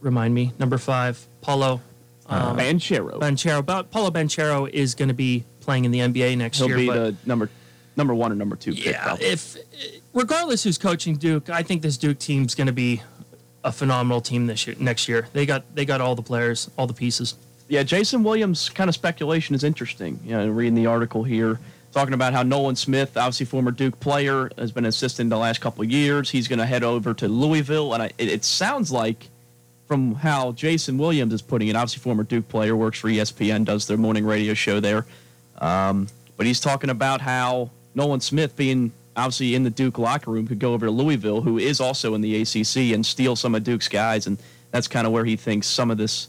[0.00, 1.80] remind me, number five, Paolo
[2.26, 3.18] um, Banchero.
[3.18, 3.64] Banchero.
[3.64, 6.78] But Paolo Banchero is going to be playing in the NBA next He'll year.
[6.78, 7.50] He'll be the number
[7.96, 9.26] number one or number two yeah, pick.
[9.26, 9.56] if
[10.14, 13.02] regardless who's coaching Duke, I think this Duke team's going to be
[13.62, 14.76] a phenomenal team this year.
[14.78, 17.34] Next year, they got they got all the players, all the pieces.
[17.68, 20.18] Yeah, Jason Williams' kind of speculation is interesting.
[20.24, 21.60] You know, reading the article here,
[21.92, 25.82] talking about how Nolan Smith, obviously former Duke player, has been assistant the last couple
[25.84, 26.30] years.
[26.30, 29.28] He's going to head over to Louisville, and I, it, it sounds like
[29.86, 33.88] from how Jason Williams is putting it, obviously former Duke player, works for ESPN, does
[33.88, 35.04] their morning radio show there.
[35.58, 40.46] Um, but he's talking about how Nolan Smith, being obviously in the Duke locker room,
[40.46, 43.64] could go over to Louisville, who is also in the ACC, and steal some of
[43.64, 44.28] Duke's guys.
[44.28, 44.38] And
[44.70, 46.28] that's kind of where he thinks some of this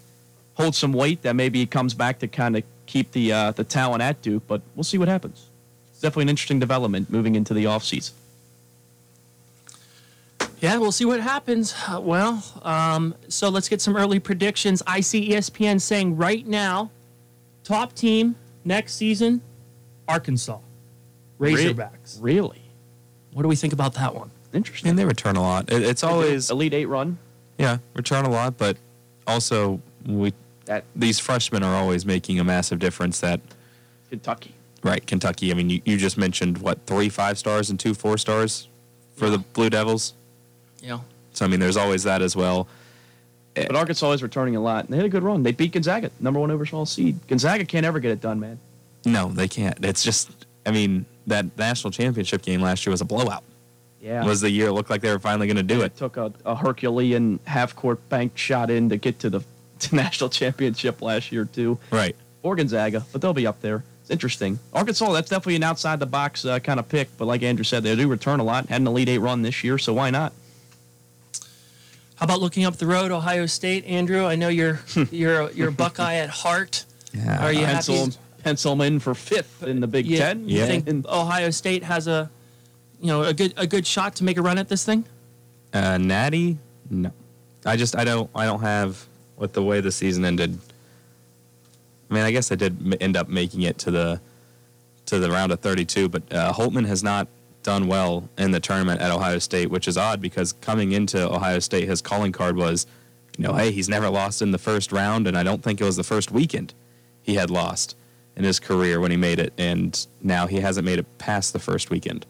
[0.56, 1.21] holds some weight.
[1.21, 4.43] That maybe he comes back to kind of keep the uh, the talent at Duke.
[4.47, 5.51] But we'll see what happens.
[6.02, 8.14] It's definitely an interesting development moving into the offseason.
[10.60, 11.76] Yeah, we'll see what happens.
[11.88, 14.82] Uh, well, um, so let's get some early predictions.
[14.88, 16.90] I see ESPN saying right now,
[17.64, 18.36] top team
[18.66, 19.44] next season,
[20.08, 20.58] Arkansas.
[21.40, 22.18] Razorbacks.
[22.20, 22.64] Really?
[23.34, 24.32] What do we think about that one?
[24.54, 24.90] Interesting.
[24.90, 25.72] And they return a lot.
[25.72, 27.20] It, it's always elite eight run.
[27.60, 28.76] Yeah, return a lot, but
[29.28, 30.34] also we
[30.66, 33.20] that these freshmen are always making a massive difference.
[33.20, 33.40] That
[34.10, 35.06] Kentucky, right?
[35.06, 35.52] Kentucky.
[35.52, 38.67] I mean, you, you just mentioned what three five stars and two four stars
[39.15, 39.32] for yeah.
[39.32, 40.13] the Blue Devils.
[40.82, 41.00] Yeah.
[41.34, 42.67] So I mean, there's always that as well.
[43.56, 44.86] Eh, but Arkansas is returning a lot.
[44.86, 45.44] And they had a good run.
[45.44, 47.26] They beat Gonzaga, number one overall seed.
[47.28, 48.60] Gonzaga can't ever get it done, man.
[49.06, 49.84] No, they can't.
[49.84, 53.44] It's just I mean, that national championship game last year was a blowout.
[54.00, 54.26] Yeah.
[54.26, 55.96] Was the year it looked like they were finally going to do yeah, it.
[55.96, 59.41] Took a, a, Herculean half court bank shot in to get to the
[59.80, 61.78] to national championship last year, too.
[61.91, 62.15] Right.
[62.41, 63.84] Or Gonzaga, but they'll be up there.
[64.12, 64.60] It's interesting.
[64.74, 67.84] Arkansas, that's definitely an outside the box uh, kind of pick, but like Andrew said,
[67.84, 68.67] they do return a lot.
[68.67, 70.34] Had an Elite Eight run this year, so why not?
[72.15, 74.26] How about looking up the road, Ohio State, Andrew?
[74.26, 76.86] I know you're you're you're Buckeye at heart.
[77.13, 77.43] Yeah.
[77.43, 78.17] Are you Pencil, happy?
[78.41, 80.47] pencil in for fifth in the Big yeah, Ten.
[80.47, 80.65] You yeah.
[80.65, 82.32] think Ohio State has a,
[83.02, 85.04] you know, a good a good shot to make a run at this thing?
[85.74, 86.58] Uh, Natty,
[86.89, 87.12] no.
[87.65, 90.58] I just I don't I don't have with the way the season ended.
[92.12, 94.21] I mean, I guess I did end up making it to the
[95.06, 97.28] to the round of 32, but uh, Holtmann has not
[97.63, 101.60] done well in the tournament at Ohio State, which is odd because coming into Ohio
[101.60, 102.86] State, his calling card was,
[103.38, 105.84] you know, hey, he's never lost in the first round, and I don't think it
[105.84, 106.74] was the first weekend
[107.24, 107.95] he had lost
[108.36, 111.60] in his career when he made it, and now he hasn't made it past the
[111.60, 112.26] first weekend.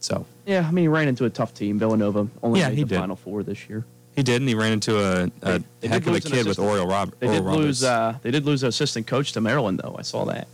[0.00, 1.78] So yeah, I mean, he ran into a tough team.
[1.78, 2.98] Villanova only yeah, made he the did.
[2.98, 3.84] Final Four this year.
[4.16, 6.86] He did, and he ran into a, a they, heck of a kid with Oral,
[6.86, 7.84] Rob, they Oral did lose.
[7.84, 9.96] Uh, they did lose their assistant coach to Maryland, though.
[9.98, 10.48] I saw that.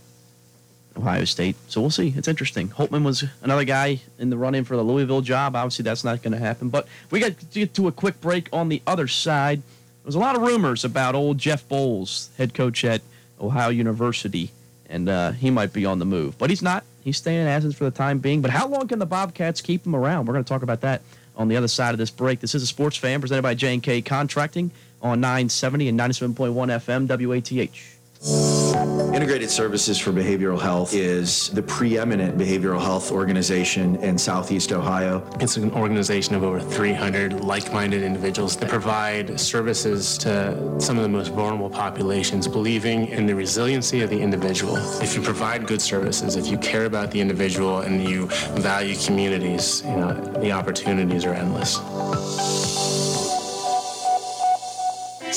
[0.97, 1.55] Ohio State.
[1.67, 2.13] So we'll see.
[2.15, 2.69] It's interesting.
[2.69, 5.55] Holtmann was another guy in the run-in for the Louisville job.
[5.55, 6.69] Obviously, that's not going to happen.
[6.69, 9.61] But we got to get to a quick break on the other side.
[10.03, 13.01] There's a lot of rumors about old Jeff Boals, head coach at
[13.39, 14.51] Ohio University,
[14.89, 16.37] and uh, he might be on the move.
[16.37, 16.83] But he's not.
[17.03, 18.41] He's staying in Athens for the time being.
[18.41, 20.25] But how long can the Bobcats keep him around?
[20.25, 21.01] We're going to talk about that
[21.37, 22.39] on the other side of this break.
[22.39, 24.71] This is a sports fan presented by J&K Contracting
[25.01, 27.96] on 970 and 97.1 FM WATH.
[28.25, 35.27] Integrated Services for Behavioral Health is the preeminent behavioral health organization in Southeast Ohio.
[35.39, 41.03] It's an organization of over 300 like minded individuals that provide services to some of
[41.03, 44.77] the most vulnerable populations, believing in the resiliency of the individual.
[45.01, 48.27] If you provide good services, if you care about the individual and you
[48.59, 51.77] value communities, you know, the opportunities are endless.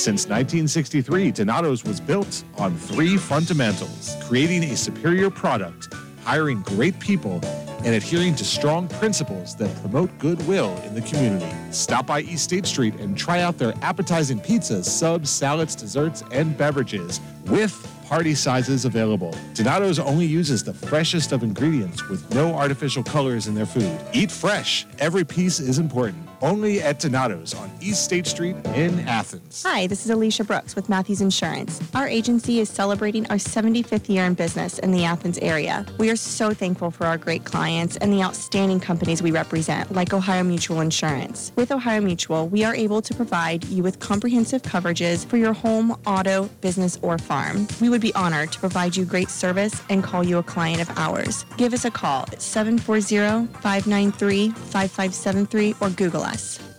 [0.00, 5.92] Since 1963, Donato's was built on three fundamentals creating a superior product,
[6.24, 7.38] hiring great people,
[7.84, 11.54] and adhering to strong principles that promote goodwill in the community.
[11.70, 16.56] Stop by East State Street and try out their appetizing pizzas, subs, salads, desserts, and
[16.56, 19.34] beverages with party sizes available.
[19.52, 24.00] Donato's only uses the freshest of ingredients with no artificial colors in their food.
[24.14, 24.86] Eat fresh.
[24.98, 26.29] Every piece is important.
[26.42, 29.62] Only at Donato's on East State Street in Athens.
[29.66, 31.80] Hi, this is Alicia Brooks with Matthews Insurance.
[31.94, 35.84] Our agency is celebrating our 75th year in business in the Athens area.
[35.98, 40.12] We are so thankful for our great clients and the outstanding companies we represent, like
[40.12, 41.52] Ohio Mutual Insurance.
[41.56, 45.92] With Ohio Mutual, we are able to provide you with comprehensive coverages for your home,
[46.06, 47.66] auto, business, or farm.
[47.80, 50.90] We would be honored to provide you great service and call you a client of
[50.96, 51.44] ours.
[51.56, 56.29] Give us a call at 740 593 5573 or Google us.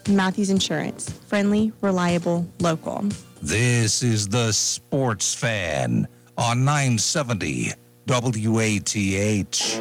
[0.09, 1.09] Matthews Insurance.
[1.27, 3.05] Friendly, reliable, local.
[3.41, 7.71] This is the Sports Fan on 970
[8.07, 9.79] WATH.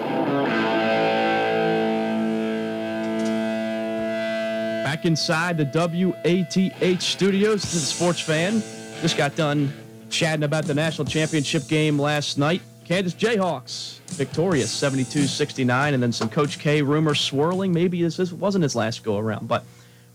[4.84, 8.62] Back inside the WATH studios this is the sports fan.
[9.00, 9.72] Just got done
[10.10, 12.60] chatting about the national championship game last night.
[12.90, 17.72] Kansas Jayhawks victorious 72 69, and then some Coach K rumors swirling.
[17.72, 19.62] Maybe this, this wasn't his last go around, but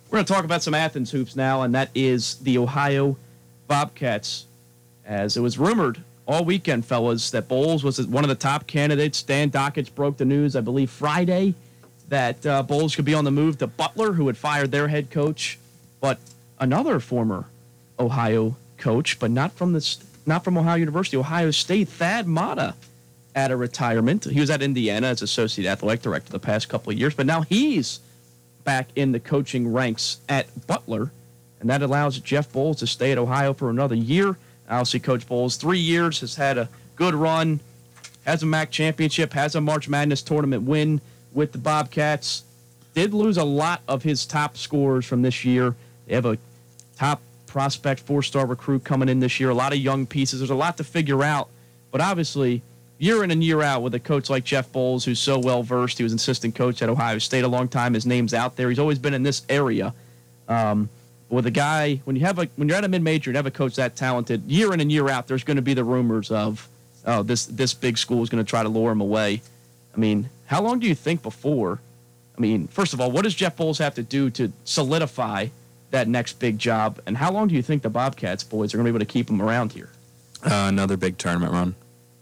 [0.09, 3.15] we're going to talk about some Athens hoops now, and that is the Ohio
[3.69, 4.47] Bobcats.
[5.05, 9.23] As it was rumored all weekend, fellas, that Boals was one of the top candidates.
[9.23, 11.53] Dan Dakich broke the news, I believe, Friday,
[12.09, 15.11] that uh, Boals could be on the move to Butler, who had fired their head
[15.11, 15.57] coach,
[16.01, 16.17] but
[16.59, 17.45] another former
[17.97, 19.79] Ohio coach, but not from the
[20.25, 22.75] not from Ohio University, Ohio State, Thad Matta,
[23.35, 24.23] at a retirement.
[24.23, 27.41] He was at Indiana as associate athletic director the past couple of years, but now
[27.41, 27.99] he's
[28.63, 31.11] back in the coaching ranks at Butler,
[31.59, 34.37] and that allows Jeff Boals to stay at Ohio for another year.
[34.69, 37.59] Obviously, Coach Boals, three years, has had a good run,
[38.25, 41.01] has a MAC championship, has a March Madness tournament win
[41.33, 42.43] with the Bobcats.
[42.93, 45.75] Did lose a lot of his top scorers from this year.
[46.07, 46.37] They have a
[46.97, 47.21] top
[47.55, 50.41] prospect, four star recruit coming in this year, a lot of young pieces.
[50.41, 51.47] There's a lot to figure out,
[51.89, 52.61] but obviously,
[52.97, 55.97] year in and year out with a coach like Jeff Boals, who's so well versed.
[55.97, 57.93] He was assistant coach at Ohio State a long time.
[57.93, 58.67] His name's out there.
[58.67, 59.93] He's always been in this area.
[60.49, 60.89] Um,
[61.29, 63.45] with a guy, when you have a when you're at a mid major and have
[63.45, 66.31] a coach that talented, year in and year out, there's going to be the rumors
[66.31, 66.67] of,
[67.05, 69.41] oh, this this big school is going to try to lure him away.
[69.95, 71.79] I mean, how long do you think before?
[72.37, 75.47] I mean, first of all, what does Jeff Boals have to do to solidify
[75.95, 76.99] that next big job?
[77.05, 79.11] And how long do you think the Bobcats boys are going to be able to
[79.11, 79.89] keep him around here?
[80.43, 81.75] Uh, another big tournament run,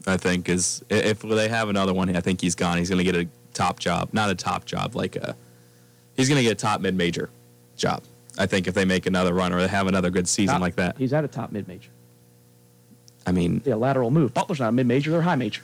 [0.07, 2.77] I think, is if they have another one, I think he's gone.
[2.77, 5.35] He's going to get a top job, not a top job, like a
[6.15, 7.29] he's going to get a top mid major
[7.75, 8.03] job.
[8.37, 10.75] I think if they make another run or they have another good season Top- like
[10.75, 10.97] that.
[10.97, 11.89] He's at a top mid major.
[13.25, 14.33] I mean, Yeah, lateral move.
[14.33, 15.61] Butler's not a mid major; they're high major.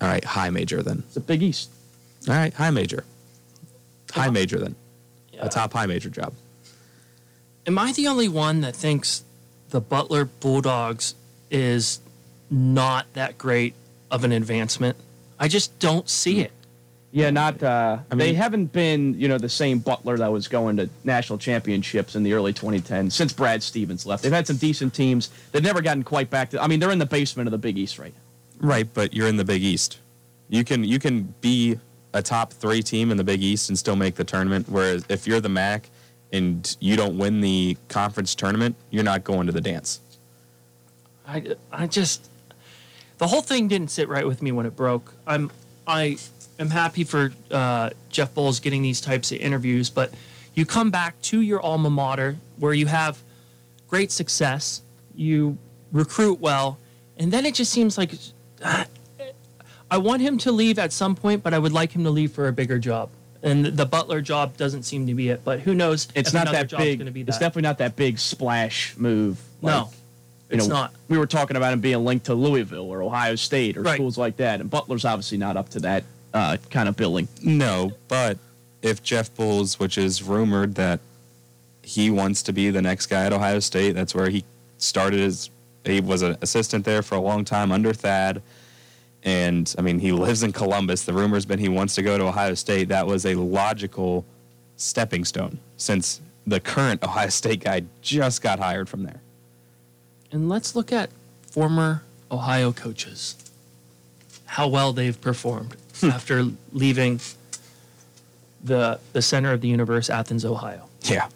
[0.00, 1.02] all right, high major then.
[1.06, 1.70] It's a Big East.
[2.28, 3.04] All right, high major.
[4.12, 4.74] High major then.
[5.40, 6.34] A top high major job.
[7.70, 9.22] Am I the only one that thinks
[9.68, 11.14] the Butler Bulldogs
[11.52, 12.00] is
[12.50, 13.74] not that great
[14.10, 14.96] of an advancement?
[15.38, 16.50] I just don't see it.
[17.12, 17.62] Yeah, not.
[17.62, 21.38] Uh, I they haven't been, you know, the same Butler that was going to national
[21.38, 24.24] championships in the early 2010s since Brad Stevens left.
[24.24, 25.30] They've had some decent teams.
[25.52, 26.60] They've never gotten quite back to.
[26.60, 28.66] I mean, they're in the basement of the Big East right now.
[28.68, 30.00] Right, but you're in the Big East.
[30.48, 31.78] You can you can be
[32.14, 34.68] a top three team in the Big East and still make the tournament.
[34.68, 35.88] Whereas if you're the MAC
[36.32, 40.00] and you don't win the conference tournament, you're not going to the dance.
[41.26, 42.28] I, I just
[43.18, 45.12] the whole thing didn't sit right with me when it broke.
[45.26, 45.50] I'm
[45.86, 46.16] I
[46.58, 50.12] am happy for uh, Jeff Boals getting these types of interviews, but
[50.54, 53.18] you come back to your alma mater where you have
[53.88, 54.82] great success,
[55.14, 55.58] you
[55.92, 56.78] recruit well,
[57.18, 58.12] and then it just seems like
[58.64, 58.86] ah,
[59.90, 62.32] I want him to leave at some point, but I would like him to leave
[62.32, 63.10] for a bigger job.
[63.42, 66.08] And the Butler job doesn't seem to be it, but who knows?
[66.14, 66.98] It's if not that job's big.
[66.98, 69.40] gonna be It's definitely not that big splash move.
[69.62, 69.86] No, like,
[70.50, 70.94] you it's know, not.
[71.08, 73.94] We were talking about him being linked to Louisville or Ohio State or Right.
[73.94, 77.28] schools like that, and Butler's obviously not up to that uh, kind of billing.
[77.42, 78.36] No, but
[78.82, 81.00] if Jeff Boals, which is rumored that
[81.82, 84.44] he wants to be the next guy at Ohio State, that's where he
[84.78, 85.48] started his.
[85.84, 88.42] He was an assistant there for a long time under Thad,
[89.24, 91.04] and I mean he lives in Columbus.
[91.04, 92.88] The rumor's been he wants to go to Ohio State.
[92.88, 94.24] That was a logical
[94.76, 99.20] stepping stone since the current Ohio State guy just got hired from there.
[100.32, 101.10] And let's look at
[101.50, 103.34] former Ohio coaches,
[104.46, 107.20] how well they've performed after leaving
[108.62, 110.86] the the center of the universe, Athens, Ohio.
[111.02, 111.28] Yeah,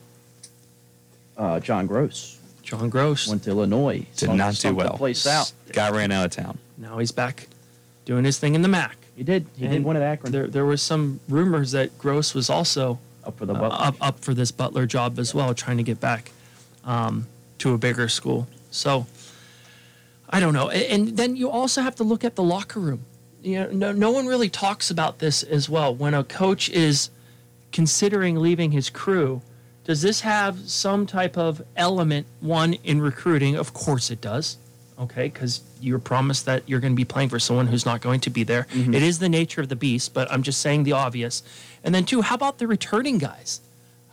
[1.37, 3.29] Uh, John Groce John Groce.
[3.29, 3.99] went to Illinois.
[4.17, 4.97] did Stunk- not do the well.
[4.97, 5.53] Place out.
[5.73, 6.59] Guy ran out of town.
[6.79, 7.49] now he's back
[8.05, 8.97] doing his thing in the MAC.
[9.17, 9.47] He did.
[9.57, 10.33] He did one at Akron.
[10.33, 14.19] There, there was some rumors that Groce was also up for the uh, up, up
[14.21, 16.33] for this Butler job as well, trying to get back
[16.85, 17.27] um,
[17.59, 18.47] to a bigger school.
[18.71, 19.07] So
[20.29, 20.71] I don't know.
[20.71, 23.05] A- And then you also have to look at the locker room.
[23.43, 25.95] You know, no, no one really talks about this as well.
[25.95, 27.11] When a coach is
[27.73, 29.43] considering leaving his crew,
[29.85, 33.55] does this have some type of element, one, in recruiting?
[33.55, 34.57] Of course it does.
[35.05, 38.21] Okay, because you're promised that you're going to be playing for someone who's not going
[38.21, 38.67] to be there.
[38.71, 38.95] Mm-hmm.
[38.95, 41.43] It is the nature of the beast, but I'm just saying the obvious.
[41.83, 43.61] And then, two, how about the returning guys?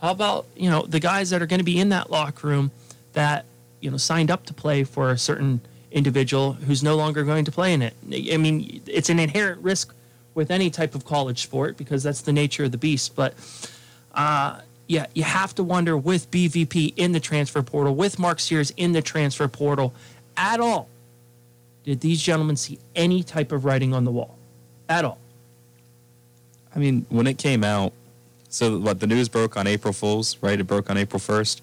[0.02, 2.72] How about, you know, the guys that are going to be in that locker room
[3.14, 3.46] that,
[3.80, 7.52] you know, signed up to play for a certain individual who's no longer going to
[7.52, 7.94] play in it?
[8.12, 9.94] I mean, it's an inherent risk
[10.34, 13.16] with any type of college sport because that's the nature of the beast.
[13.16, 13.34] But,
[14.14, 18.72] uh, yeah, you have to wonder with BVP in the transfer portal, with Mark Sears
[18.76, 19.94] in the transfer portal
[20.42, 20.90] at all,
[21.84, 24.38] did these gentlemen see any type of writing on the wall?
[24.90, 25.20] At all?
[26.76, 27.94] I mean, when it came out,
[28.50, 30.60] so what the news broke on April Fools, right?
[30.60, 31.62] It broke on April 1st.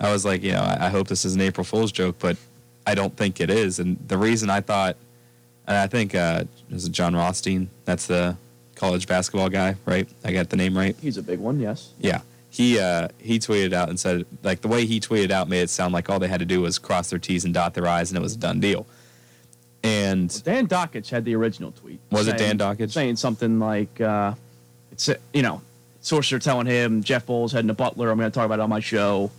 [0.00, 2.36] I was like, you know, I, I hope this is an April Fool's joke, but
[2.86, 3.78] I don't think it is.
[3.78, 4.96] And the reason I thought,
[5.66, 7.68] and I think, uh, is it Jon Rothstein?
[7.84, 8.36] That's the
[8.76, 10.08] college basketball guy, right?
[10.24, 10.96] I got the name right.
[11.00, 11.90] He's a big one, yes.
[11.98, 12.20] Yeah.
[12.56, 15.68] He uh, he tweeted out and said like the way he tweeted out made it
[15.68, 18.10] sound like all they had to do was cross their T's and dot their I's
[18.10, 18.86] and it was a done deal.
[19.82, 22.00] And Dan Dakich had the original tweet.
[22.10, 22.90] Was it Dan Dakich?
[22.92, 24.32] Saying something like, uh,
[24.90, 25.60] it's, you know,
[26.00, 28.10] sources are telling him Jeff Boals heading to Butler.
[28.10, 29.30] I'm going to talk about it on my show.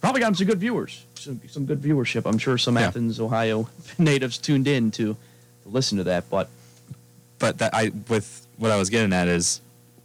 [0.00, 2.28] Probably got him some good viewers, some, some good viewership.
[2.28, 2.88] I'm sure some Yeah.
[2.88, 5.14] Athens, Ohio natives tuned in to,
[5.62, 6.28] to listen to that.
[6.28, 6.48] But
[7.38, 9.60] but that I with what I was getting at is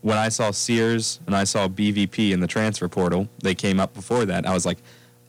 [0.06, 3.96] when I saw Sears and I saw BVP in the transfer portal, they came up
[3.96, 4.46] before that.
[4.46, 4.78] I was like,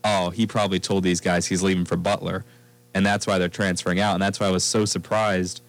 [0.05, 2.45] oh, he probably told these guys he's leaving for Butler,
[2.93, 5.63] and that's why they're transferring out, and that's why I was so surprised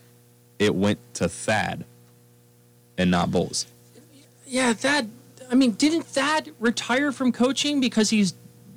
[0.59, 1.85] it went to Thad
[2.97, 3.67] and not Boals.
[4.45, 5.09] Yeah, Thad.
[5.49, 8.33] I mean, didn't Thad retire from coaching because he's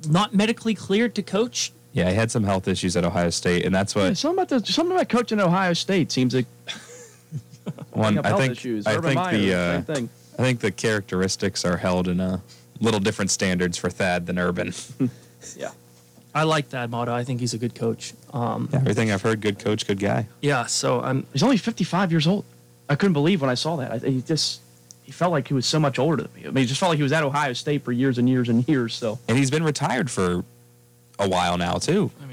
[0.07, 1.73] not medically cleared to coach?
[1.91, 4.63] Yeah, he had some health issues at Ohio State, and that's yeah, what something about
[4.63, 6.45] the, something about coaching at Ohio State seems like
[7.91, 8.15] one.
[8.23, 8.87] have I think issues.
[8.87, 10.09] I think Meyer, the uh, same thing.
[10.41, 12.41] I think the characteristics are held in a
[12.79, 14.73] little different standards for Thad than Urban.
[15.57, 15.71] Yeah.
[16.35, 17.11] I like Thad Matta.
[17.11, 18.13] I think he's a good coach.
[18.31, 20.27] Um, Everything I've heard, good coach, good guy.
[20.43, 21.25] yeah, so I'm.
[21.33, 22.45] He's only 55 years old.
[22.87, 23.91] I couldn't believe when I saw that.
[23.91, 24.61] I, he just
[25.01, 26.41] he felt like he was so much older than me.
[26.43, 28.49] I mean, he just felt like he was at Ohio State for years and years
[28.49, 28.93] and years.
[28.93, 30.45] So And he's been retired for
[31.17, 32.11] a while now too.
[32.21, 32.30] I mean,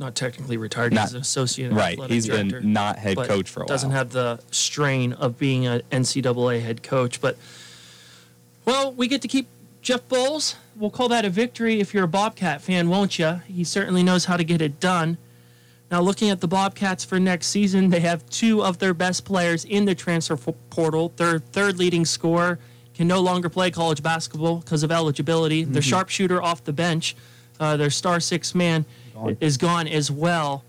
[0.00, 0.92] not technically retired.
[0.92, 1.72] Not- he's an associate.
[1.72, 1.92] Right.
[1.92, 3.68] athletic He's director, been not head coach for a while.
[3.68, 7.36] Doesn't have the strain of being an NCAA head coach, but
[8.64, 9.46] well, we get to keep
[9.82, 10.56] Jeff Boals.
[10.76, 13.40] We'll call that a victory if you're a Bobcat fan, won't you?
[13.46, 15.18] He certainly knows how to get it done.
[15.90, 19.64] Now, looking at the Bobcats for next season, they have two of their best players
[19.64, 21.12] in the transfer portal.
[21.16, 22.60] Their third leading scorer
[22.94, 25.64] can no longer play college basketball because of eligibility.
[25.64, 27.16] Their sharpshooter off the bench,
[27.58, 28.84] uh, their star six man,
[29.24, 29.36] Gone.
[29.40, 30.64] is gone as well.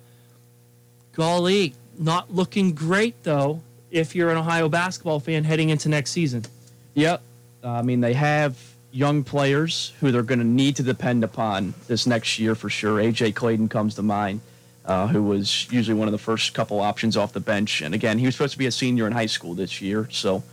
[1.14, 3.62] Golly, not looking great though.
[3.90, 6.46] If you're an Ohio basketball fan heading into next season,
[6.94, 7.22] Yep.
[7.64, 8.58] Uh, I mean, they have
[8.92, 12.98] young players who they're going to need to depend upon this next year for sure.
[13.02, 14.42] AJ Clayton comes to mind,
[14.86, 17.82] uh, who was usually one of the first couple options off the bench.
[17.82, 20.44] And again, he was supposed to be a senior in high school this year, so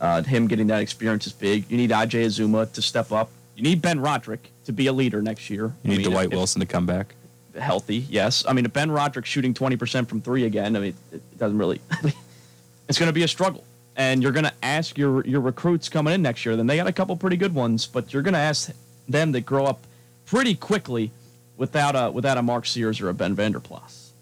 [0.00, 1.64] uh, him getting that experience is big.
[1.70, 3.30] You need IJ Azuma to step up.
[3.56, 5.72] You need Ben Roderick to be a leader next year.
[5.82, 7.14] You I need mean, Dwight if- Wilson to come back.
[7.58, 8.44] Healthy, yes.
[8.46, 11.80] I mean, if Ben Roderick shooting 20% from three again, I mean, it doesn't really.
[12.88, 13.64] it's going to be a struggle.
[13.96, 16.54] And you're going to ask your your recruits coming in next year.
[16.54, 18.70] Then they got a couple pretty good ones, but you're going to ask
[19.08, 19.80] them to grow up
[20.24, 21.10] pretty quickly
[21.56, 24.12] without a without a Mark Sears or a Ben Vander Plas.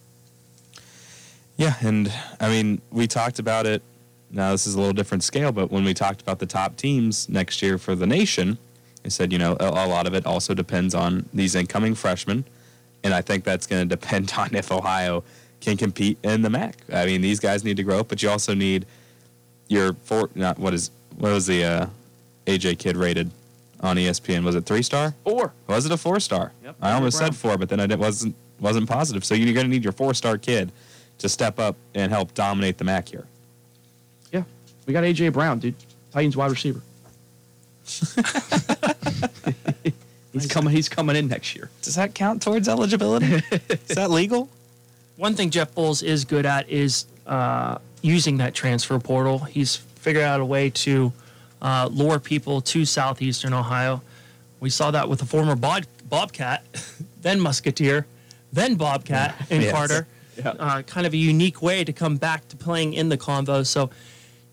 [1.57, 3.83] Yeah, and I mean, we talked about it.
[4.31, 7.29] Now this is a little different scale, but when we talked about the top teams
[7.29, 8.59] next year for the nation,
[9.05, 12.44] I said, you know, a, a lot of it also depends on these incoming freshmen,
[13.06, 15.22] and I think that's going to depend on if Ohio
[15.60, 16.74] can compete in the MAC.
[16.92, 18.84] I mean, these guys need to grow up, but you also need
[19.68, 20.28] your four.
[20.34, 21.86] Not what is what was the uh,
[22.46, 23.30] AJ kid rated
[23.80, 24.42] on ESPN?
[24.44, 25.14] Was it three star?
[25.24, 25.52] Four.
[25.68, 26.52] Was it a four star?
[26.64, 27.32] Yep, I almost Brown.
[27.32, 29.24] said four, but then I didn't- wasn't wasn't positive.
[29.24, 30.72] So you're going to need your four star kid
[31.18, 33.24] to step up and help dominate the MAC here.
[34.32, 34.42] yeah,
[34.86, 35.74] we got AJ Brown, dude,
[36.12, 36.80] Titans wide receiver.
[40.42, 40.72] he's coming.
[40.75, 41.70] He's coming in next year.
[41.83, 43.26] Does that count towards eligibility?
[43.70, 44.49] is that legal?
[45.16, 49.39] one thing Jeff Boals is good at is uh, using that transfer portal.
[49.39, 51.11] He's figured out a way to
[51.62, 54.03] uh, lure people to southeastern Ohio.
[54.61, 56.64] We saw that with the former Bob- Bobcat,
[57.22, 58.07] then Musketeer,
[58.53, 59.72] then Bobcat in Yes.
[59.72, 60.07] Carter.
[60.37, 60.51] Yeah.
[60.51, 63.66] Uh, kind of a unique way to come back to playing in the convo.
[63.66, 63.89] So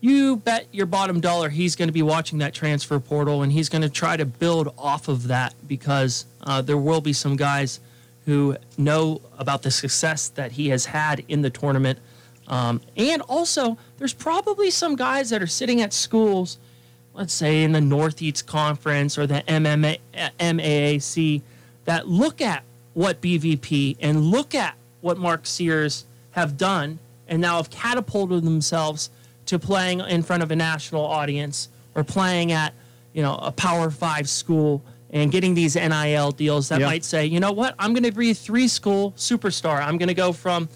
[0.04, 3.70] you bet your bottom dollar he's going to be watching that transfer portal and he's
[3.70, 7.80] going to try to build off of that because uh, there will be some guys
[8.26, 11.98] who know about the success that he has had in the tournament.
[12.48, 16.58] Um, and also, there's probably some guys that are sitting at schools
[17.14, 19.98] let's say in the Northeast Conference or the MMA,
[20.38, 21.42] MAAC
[21.84, 26.98] that look at what BVP and look at what Mark Sears have done
[27.28, 29.10] and now have catapulted themselves
[29.58, 32.74] to playing in front of a national audience or playing at
[33.12, 36.86] you know a Power Five school and getting these NIL deals that Yeah.
[36.86, 39.80] might say, you know what, I'm going to be a three school superstar.
[39.80, 40.68] I'm going to go from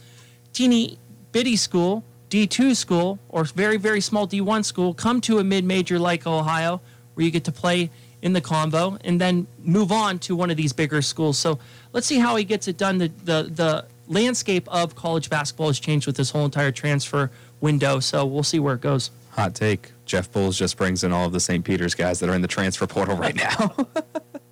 [0.53, 0.99] teeny
[1.33, 5.99] bitty school, D2 school, or very, very small D1 school, come to a mid major
[5.99, 6.81] like Ohio,
[7.14, 7.91] where you get to play
[8.22, 11.37] in the convo, and then move on to one of these bigger schools.
[11.39, 11.59] So
[11.93, 12.99] let's see how he gets it done.
[12.99, 17.31] The, the, the landscape of college basketball has changed with this whole entire transfer
[17.61, 18.01] window.
[18.01, 19.11] So we'll see where it goes.
[19.33, 19.93] Hot take.
[20.05, 21.65] Jeff Boals just brings in all of the St.
[21.65, 23.75] Peter's guys that are in the transfer portal right now.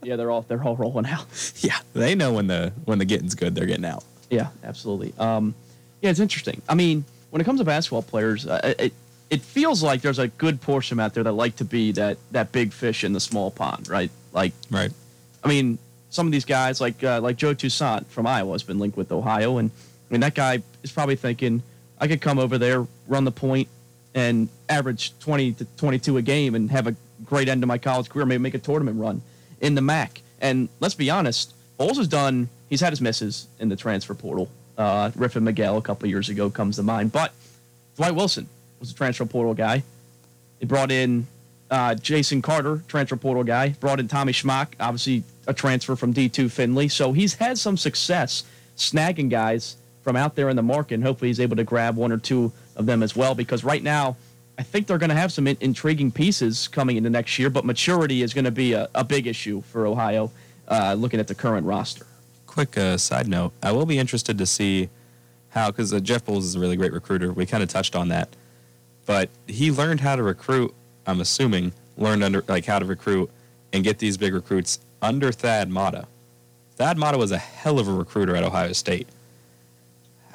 [0.02, 1.26] Yeah, they're all they're all rolling out.
[1.64, 4.04] yeah, they know when the when the getting's good, they're getting out.
[4.30, 5.12] Yeah, absolutely.
[5.18, 5.52] Um,
[6.00, 6.62] yeah, it's interesting.
[6.68, 8.92] I mean, when it comes to basketball players, uh, it
[9.30, 12.52] it feels like there's a good portion out there that like to be that that
[12.52, 14.12] big fish in the small pond, right?
[14.32, 14.92] Like, Right.
[15.42, 15.76] I mean,
[16.10, 19.10] some of these guys, like uh, like Joe Toussaint from Iowa, has been linked with
[19.10, 19.72] Ohio, and
[20.08, 21.64] I mean that guy is probably thinking,
[21.98, 23.68] I could come over there, run the point,
[24.14, 26.94] and average 20 to 22 a game, and have a
[27.24, 29.22] great end to my college career, maybe make a tournament run
[29.60, 30.22] in the MAC.
[30.40, 32.48] And let's be honest, Boals has done.
[32.68, 34.50] He's had his misses in the transfer portal.
[34.76, 37.32] Uh, Riffin Miguel a couple years ago comes to mind, but
[37.96, 38.48] Dwight Wilson
[38.80, 39.82] was a transfer portal guy.
[40.58, 41.26] They brought in
[41.70, 43.70] uh, Jason Carter, transfer portal guy.
[43.70, 46.88] Brought in Tommy Schmock, obviously a transfer from D2 Findlay.
[46.88, 48.44] So he's had some success
[48.76, 49.76] snagging guys
[50.06, 52.52] from out there in the market, and hopefully he's able to grab one or two
[52.76, 53.34] of them as well.
[53.34, 54.16] Because right now,
[54.56, 57.64] I think they're going to have some in- intriguing pieces coming into next year, but
[57.64, 60.30] maturity is going to be a, a big issue for Ohio,
[60.68, 62.06] uh, looking at the current roster.
[62.46, 64.90] Quick uh, side note: I will be interested to see
[65.48, 67.32] how, because uh, Jeff Boals is a really great recruiter.
[67.32, 68.28] We kind of touched on that,
[69.06, 70.72] but he learned how to recruit.
[71.04, 73.28] I'm assuming learned under like how to recruit
[73.72, 76.06] and get these big recruits under Thad Matta.
[76.76, 79.08] Thad Matta was a hell of a recruiter at Ohio State.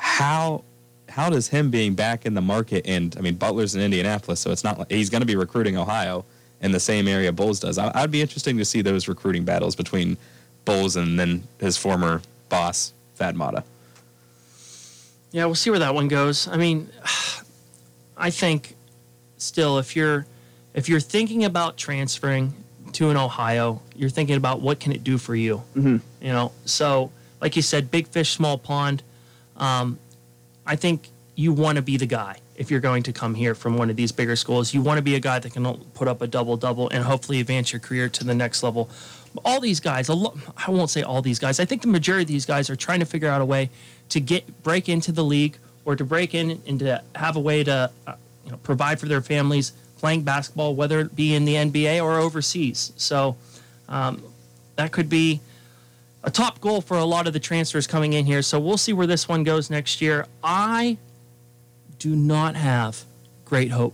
[0.01, 0.63] How
[1.09, 4.49] how does him being back in the market and I mean Butler's in Indianapolis, so
[4.49, 6.25] it's not like he's going to be recruiting Ohio
[6.59, 7.77] in the same area Boals does.
[7.77, 10.17] I, I'd be interesting to see those recruiting battles between
[10.65, 13.63] Boals and then his former boss Thad Matta.
[15.31, 16.47] Yeah, we'll see where that one goes.
[16.47, 16.89] I mean,
[18.17, 18.75] I think
[19.37, 20.25] still if you're
[20.73, 22.55] if you're thinking about transferring
[22.93, 25.61] to an Ohio, you're thinking about what can it do for you.
[25.75, 26.25] Mm-hmm.
[26.25, 29.03] You know, so like you said, big fish, small pond.
[29.57, 29.99] Um,
[30.65, 33.77] I think you want to be the guy if you're going to come here from
[33.77, 34.73] one of these bigger schools.
[34.73, 37.39] You want to be a guy that can put up a double double and hopefully
[37.39, 38.89] advance your career to the next level.
[39.45, 41.59] All these guys, lo- I won't say all these guys.
[41.59, 43.69] I think the majority of these guys are trying to figure out a way
[44.09, 47.63] to get break into the league or to break in and to have a way
[47.63, 51.55] to uh, you know, provide for their families playing basketball, whether it be in the
[51.55, 52.91] NBA or overseas.
[52.97, 53.37] So
[53.87, 54.21] um,
[54.75, 55.39] that could be
[56.23, 58.41] a top goal for a lot of the transfers coming in here.
[58.41, 60.25] So we'll see where this one goes next year.
[60.43, 60.97] I
[61.99, 63.03] do not have
[63.45, 63.93] great hope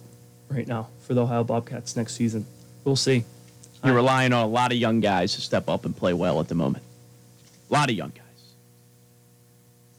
[0.49, 2.45] right now for the Ohio Bobcats next season.
[2.83, 3.23] We'll see.
[3.83, 6.47] You're relying on a lot of young guys to step up and play well at
[6.47, 6.83] the moment.
[7.69, 8.23] A lot of young guys.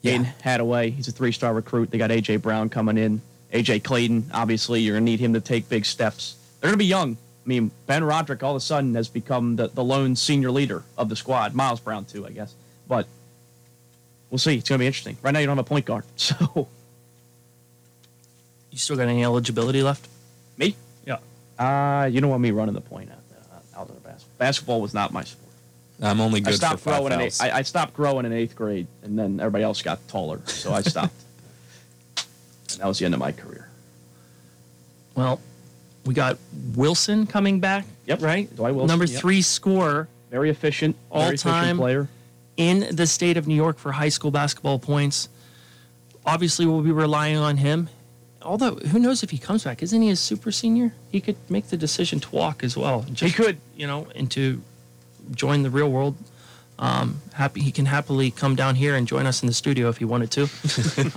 [0.05, 1.91] Aiden Hadaway, he's a three-star recruit.
[1.91, 3.21] They got AJ Brown coming in.
[3.53, 6.37] AJ Clayton, obviously, you're gonna need him to take big steps.
[6.61, 7.17] They're gonna be young.
[7.49, 10.83] I mean, Ben Roderick all of a sudden has become the, the lone senior leader
[10.99, 11.55] of the squad.
[11.55, 12.55] Miles Brown too, I guess.
[12.87, 13.07] But
[14.29, 14.59] we'll see.
[14.59, 15.17] It's gonna be interesting.
[15.23, 16.69] Right now, you don't have a point guard, so
[18.71, 20.07] You still got any eligibility left?
[20.59, 20.77] me,
[21.07, 21.19] Yeah.
[21.59, 23.39] uh, you don't want me running the point out there,
[23.81, 24.37] out of the basketball.
[24.39, 25.55] Basketball was not my sport.
[26.03, 27.13] I'm only I good for stopped five growing.
[27.15, 27.41] In fouls.
[27.41, 30.75] eighth, I, I stopped growing in eighth grade, and then everybody else got taller, so
[30.75, 31.15] I stopped.
[32.73, 33.71] and that was the end of my career.
[35.15, 35.41] Well,
[36.09, 36.39] we got
[36.75, 37.85] Wilson coming back.
[38.07, 38.23] Yep.
[38.23, 38.57] Right?
[38.57, 39.21] Dwight Wilson, Number yep.
[39.21, 41.77] three scorer Very efficient, very efficient All-time.
[41.77, 42.09] player.
[42.57, 45.29] in the state of New York for high school basketball points.
[46.25, 47.91] Obviously, we'll be relying on him.
[48.41, 49.83] Although, who knows if he comes back?
[49.83, 50.95] Isn't he a super senior?
[51.11, 53.05] He could make the decision to walk as well.
[53.13, 53.59] Just, could.
[53.77, 54.63] you know, and to
[55.33, 56.17] join the real world.
[56.79, 59.99] Um, happy he can happily come down here and join us in the studio if
[59.99, 60.49] he wanted to.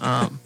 [0.05, 0.41] um,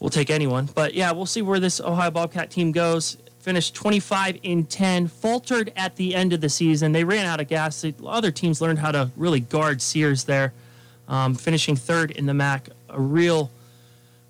[0.00, 3.18] we'll take anyone, but yeah, we'll see where this Ohio Bobcat team goes.
[3.42, 6.92] Finished 25 in 10, faltered at the end of the season.
[6.92, 7.80] They ran out of gas.
[7.80, 10.52] The other teams learned how to really guard Sears there,
[11.08, 12.68] um, finishing third in the MAC.
[12.88, 13.50] A real,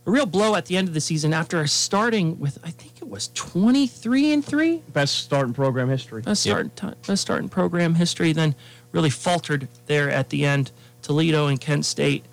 [0.07, 3.09] a real blow at the end of the season after starting with I think it
[3.09, 6.23] was 23 and three Best start in program history.
[6.23, 8.33] best start ti- best start in program history.
[8.33, 8.55] Then
[8.93, 10.71] really faltered there at the end.
[11.03, 12.25] Toledo and Kent State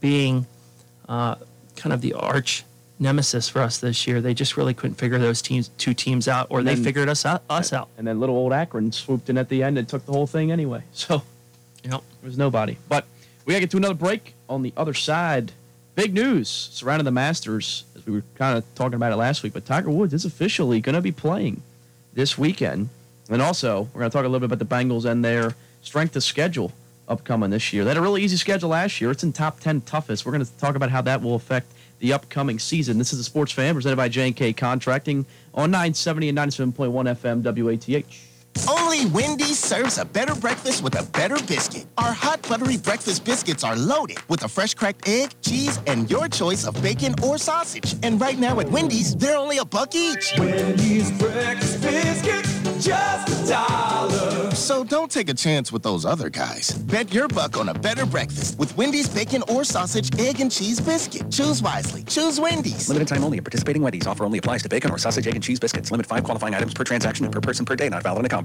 [0.00, 0.46] being
[1.08, 1.36] uh,
[1.76, 2.64] kind of the arch
[2.98, 4.20] nemesis for us this year.
[4.20, 7.08] They just really couldn't figure those teams, two teams out, or And they then- figured
[7.08, 7.42] us out.
[7.50, 7.88] Us out.
[7.98, 10.50] And then little old Akron swooped in at the end and took the whole thing
[10.52, 10.82] anyway.
[10.92, 11.22] So
[11.82, 12.00] Yep.
[12.22, 12.76] there was nobody.
[12.88, 13.04] But
[13.44, 14.34] we got to get to another break.
[14.48, 15.52] On the other side,
[15.94, 19.52] big news surrounding the Masters, as we were kind of talking about it last week.
[19.52, 21.62] But Tiger Woods is officially going to be playing
[22.14, 22.88] this weekend.
[23.28, 26.14] And also, we're going to talk a little bit about the Bengals and their strength
[26.16, 26.72] of schedule
[27.08, 27.84] upcoming this year.
[27.84, 29.10] They had a really easy schedule last year.
[29.10, 30.24] It's in top 10 toughest.
[30.24, 31.70] We're going to talk about how that will affect
[32.04, 32.98] the upcoming season.
[32.98, 35.24] This is the Sports Fan presented by J&K Contracting
[35.54, 38.33] on 970 and 97.1 FM WATH.
[38.68, 41.86] Only Wendy's serves a better breakfast with a better biscuit.
[41.98, 46.28] Our hot buttery breakfast biscuits are loaded with a fresh cracked egg, cheese, and your
[46.28, 47.94] choice of bacon or sausage.
[48.02, 50.34] And right now at Wendy's, they're only a buck each.
[50.38, 52.44] Wendy's breakfast biscuit,
[52.80, 54.50] just a dollar.
[54.52, 56.72] So don't take a chance with those other guys.
[56.72, 60.80] Bet your buck on a better breakfast with Wendy's bacon or sausage, egg, and cheese
[60.80, 61.30] biscuit.
[61.30, 62.04] Choose wisely.
[62.04, 62.88] Choose Wendy's.
[62.88, 63.40] Limited time only.
[63.40, 65.90] Participating Wendy's offer only applies to bacon or sausage, egg, and cheese biscuits.
[65.90, 67.88] Limit five qualifying items per transaction and per person per day.
[67.88, 68.43] Not valid in a combo.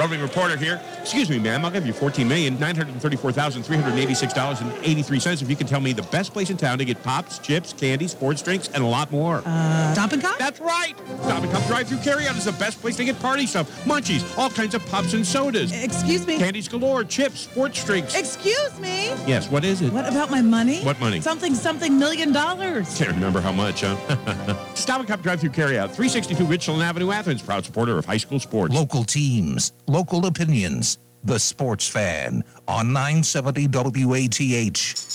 [0.00, 0.80] Roving reporter here.
[1.02, 1.64] Excuse me, ma'am.
[1.64, 5.20] I'll give you fourteen million nine hundred thirty-four thousand three hundred eighty-six dollars and eighty-three
[5.20, 7.72] cents if you can tell me the best place in town to get pops, chips,
[7.74, 9.42] candy, sports drinks, and a lot more.
[9.44, 10.38] Uh, Stop and Cup?
[10.38, 10.94] That's right.
[11.24, 14.48] Stop and Cup drive-through carryout is the best place to get party stuff, munchies, all
[14.48, 16.38] kinds of pops and sodas, Excuse me.
[16.38, 18.14] candies galore, chips, sports drinks.
[18.14, 19.08] Excuse me.
[19.26, 19.50] yes.
[19.50, 19.92] What is it?
[19.92, 20.80] What about my money?
[20.82, 21.20] What money?
[21.20, 22.96] Something, something million dollars.
[22.96, 24.64] Can't remember how much, huh?
[24.74, 27.42] Stop and Cup drive-through carryout, 362 Richland Avenue, Athens.
[27.42, 28.72] Proud supporter of high school sports.
[28.74, 30.98] Local teams, local opinions.
[31.24, 35.12] The Sports Fan on 970 WATH.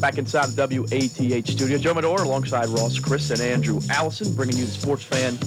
[0.00, 4.64] Back inside the WATH studio, Joe Medor alongside Ross, Chris, and Andrew Allison, bringing you
[4.64, 5.38] the sports fan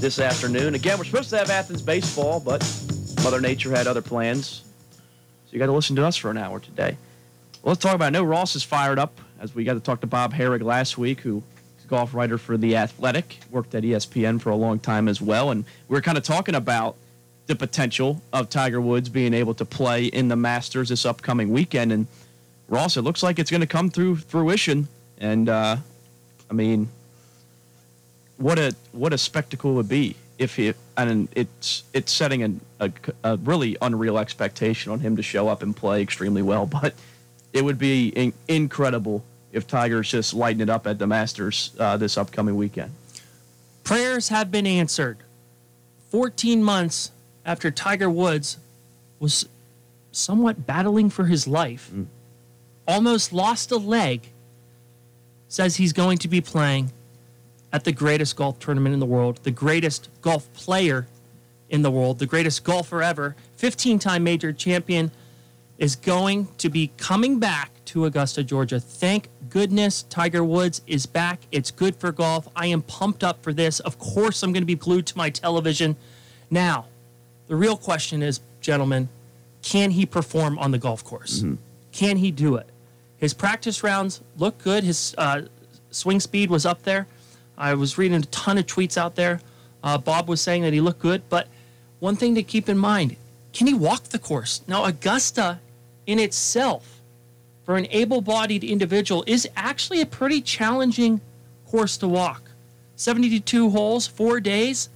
[0.00, 0.74] this afternoon.
[0.74, 2.60] Again, we're supposed to have Athens baseball, but
[3.22, 4.64] Mother Nature had other plans,
[5.46, 6.98] so you got to listen to us for an hour today.
[7.62, 8.06] Well, let's talk about.
[8.06, 10.98] I know Ross is fired up as we got to talk to Bob Harig last
[10.98, 11.38] week, who
[11.78, 15.20] is a golf writer for the Athletic, worked at ESPN for a long time as
[15.20, 16.96] well, and we are kind of talking about
[17.46, 21.90] the potential of Tiger Woods being able to play in the Masters this upcoming weekend,
[21.90, 22.06] and
[22.68, 24.86] Ross, it looks like it's going to come through fruition,
[25.18, 25.76] and uh,
[26.50, 26.88] I mean,
[28.36, 32.60] what a what a spectacle it would be if he and it's it's setting an,
[32.78, 32.92] a
[33.24, 36.94] a really unreal expectation on him to show up and play extremely well, but
[37.52, 41.96] it would be in, incredible if Tiger's just lighting it up at the Masters uh,
[41.96, 42.92] this upcoming weekend.
[43.84, 45.18] Prayers have been answered.
[46.10, 47.10] 14 months
[47.44, 48.58] after Tiger Woods
[49.18, 49.48] was
[50.12, 51.90] somewhat battling for his life,
[52.86, 54.28] almost lost a leg,
[55.48, 56.92] says he's going to be playing
[57.72, 61.06] at the greatest golf tournament in the world, the greatest golf player
[61.68, 65.10] in the world, the greatest golfer ever, 15 time major champion,
[65.78, 68.80] is going to be coming back to Augusta, Georgia.
[68.80, 71.40] Thank goodness Tiger Woods is back.
[71.52, 72.48] It's good for golf.
[72.56, 73.80] I am pumped up for this.
[73.80, 75.96] Of course, I'm going to be glued to my television.
[76.50, 76.86] Now,
[77.48, 79.08] the real question is, gentlemen,
[79.62, 81.44] can he perform on the golf course?
[81.92, 82.68] Can he do it?
[83.18, 84.84] His practice rounds look good.
[84.84, 85.42] His uh,
[85.90, 87.06] swing speed was up there.
[87.58, 89.40] I was reading a ton of tweets out there.
[89.82, 91.48] Uh, Bob was saying that he looked good, but
[91.98, 93.16] one thing to keep in mind
[93.52, 94.62] can he walk the course?
[94.68, 95.58] Now, Augusta
[96.06, 96.99] in itself,
[97.70, 101.20] for an able bodied individual, is actually a pretty challenging
[101.68, 102.50] course to walk.
[102.96, 104.88] 72 holes, four days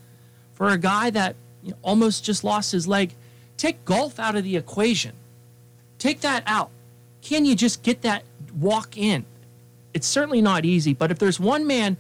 [0.54, 3.14] for a guy that you know, almost just lost his leg.
[3.56, 5.12] Take golf out of the equation.
[6.00, 6.70] Take that out.
[7.22, 8.24] Can you just get that
[8.58, 9.24] walk in?
[9.92, 11.96] It's certainly not easy, but if there's one man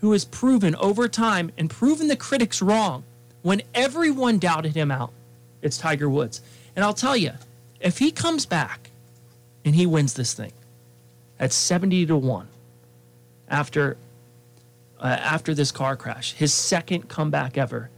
[0.00, 3.04] who has proven over time and proven the critics wrong
[3.42, 5.12] when everyone doubted him out,
[5.60, 6.40] it's Tiger Woods.
[6.74, 7.32] And I'll tell you,
[7.78, 8.83] if he comes back
[9.64, 10.52] and he wins this thing
[11.38, 12.48] at 70 to 1
[13.48, 13.96] after
[15.00, 17.90] uh, after this car crash, his second comeback ever.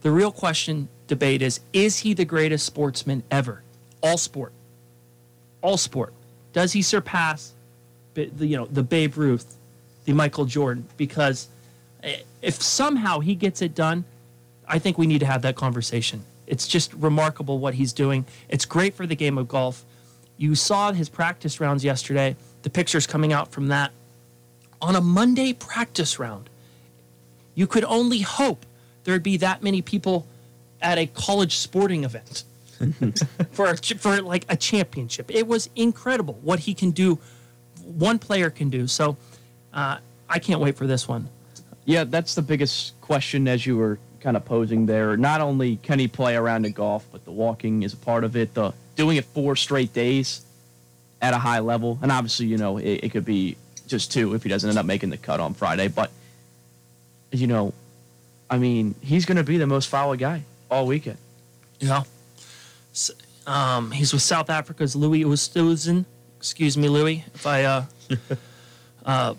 [0.00, 3.62] The real question debate is is he the greatest sportsman ever?
[4.02, 4.52] All sport.
[5.60, 6.14] All sport.
[6.52, 7.52] Does he surpass
[8.14, 9.56] the you know the Babe Ruth,
[10.04, 11.48] the Michael Jordan because
[12.02, 14.04] eh, if somehow he gets it done,
[14.66, 16.24] I think we need to have that conversation.
[16.46, 18.24] It's just remarkable what he's doing.
[18.48, 19.84] It's great for the game of golf.
[20.40, 23.92] You saw his practice rounds yesterday, the pictures coming out from that.
[24.80, 26.48] On a Monday practice round,
[27.54, 28.64] you could only hope
[29.04, 30.26] there'd be that many people
[30.80, 32.44] at a college sporting event
[33.52, 35.30] for a, for like a championship.
[35.30, 37.18] It was incredible what he can do,
[37.84, 38.86] one player can do.
[38.86, 39.18] So
[39.74, 41.28] uh, I can't wait for this one.
[41.84, 45.18] Yeah, that's the biggest question as you were kind of posing there.
[45.18, 48.36] Not only can he play around the golf, but the walking is a part of
[48.36, 48.54] it.
[48.54, 50.42] The doing it four straight days
[51.22, 54.42] at a high level, and obviously, you know, it, it could be just two if
[54.42, 55.88] he doesn't end up making the cut on Friday.
[55.88, 56.10] But
[57.32, 57.72] you know,
[58.50, 61.18] I mean, he's going to be the most foul guy all weekend.
[61.80, 62.02] Yeah.
[62.92, 63.10] S-
[63.46, 66.04] Um, he's with South Africa's Louis Oosthuizen.
[66.38, 67.84] Excuse me, Louis, if I uh,
[69.06, 69.34] uh,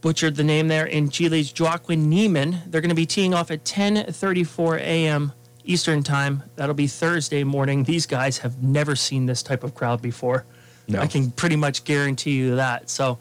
[0.00, 0.86] butchered the name there.
[0.86, 2.62] And Chile's Joaquin Niemann.
[2.66, 5.32] They're going to be teeing off at 10:34 a.m.
[5.64, 6.42] Eastern time.
[6.56, 7.84] That'll be Thursday morning.
[7.84, 10.44] These guys have never seen this type of crowd before.
[10.88, 11.00] No.
[11.00, 12.90] I can pretty much guarantee you that.
[12.90, 13.18] So,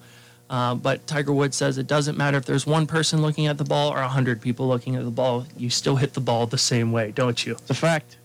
[0.49, 3.63] uh, but Tiger Woods says it doesn't matter if there's one person looking at the
[3.63, 5.45] ball or a hundred people looking at the ball.
[5.55, 7.53] You still hit the ball the same way, don't you?
[7.53, 8.17] It's a fact.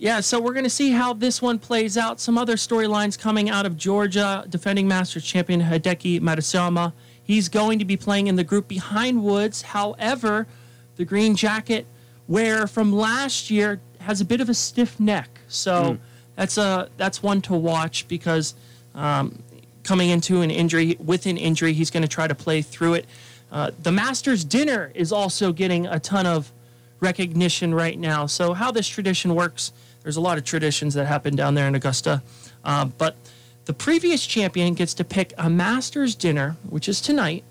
[0.00, 2.20] Yeah, so we're going to see how this one plays out.
[2.20, 4.44] Some other storylines coming out of Georgia.
[4.48, 6.92] Defending Masters champion Hideki Matsuyama.
[7.20, 9.60] He's going to be playing in the group behind Woods.
[9.60, 10.46] However,
[10.94, 11.84] the green jacket
[12.28, 15.28] wearer from last year has a bit of a stiff neck.
[15.48, 15.98] So
[16.36, 18.54] that's a that's one to watch because
[18.94, 19.42] um,
[19.82, 23.06] coming into an injury with an injury, he's going to try to play through it.
[23.50, 26.52] Uh, the Masters dinner is also getting a ton of
[27.00, 28.26] recognition right now.
[28.26, 29.72] So how this tradition works,
[30.02, 32.22] there's a lot of traditions that happen down there in Augusta,
[32.64, 33.16] uh, but
[33.64, 37.44] the previous champion gets to pick a Masters dinner, which is tonight,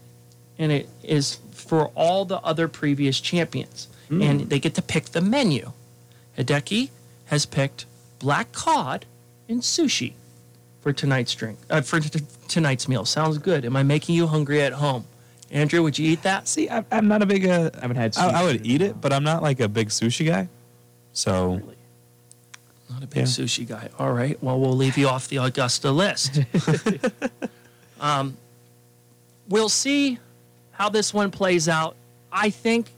[0.57, 5.21] and it is for all the other previous champions, and they get to pick the
[5.21, 5.71] menu.
[6.37, 6.89] Hideki
[7.25, 7.85] has picked
[8.19, 9.05] black cod
[9.49, 10.13] and sushi
[10.81, 13.05] for tonight's drink uh, for t- tonight's meal.
[13.05, 13.65] Sounds good.
[13.65, 15.05] Am I making you hungry at home?
[15.51, 16.47] Andrew, would you eat that?
[16.47, 17.45] See, I'm, I'm not a big.
[17.45, 18.17] Uh, I haven't had.
[18.17, 20.49] I, I would eat it, but I'm not like a big sushi guy.
[21.13, 21.61] So
[22.89, 23.89] Not a big sushi guy.
[23.97, 24.41] All right.
[24.43, 26.41] Well, we'll leave you off the Augusta list.
[27.99, 28.37] um,
[29.47, 30.19] we'll see
[30.71, 31.95] how this one plays out.
[32.31, 32.89] I think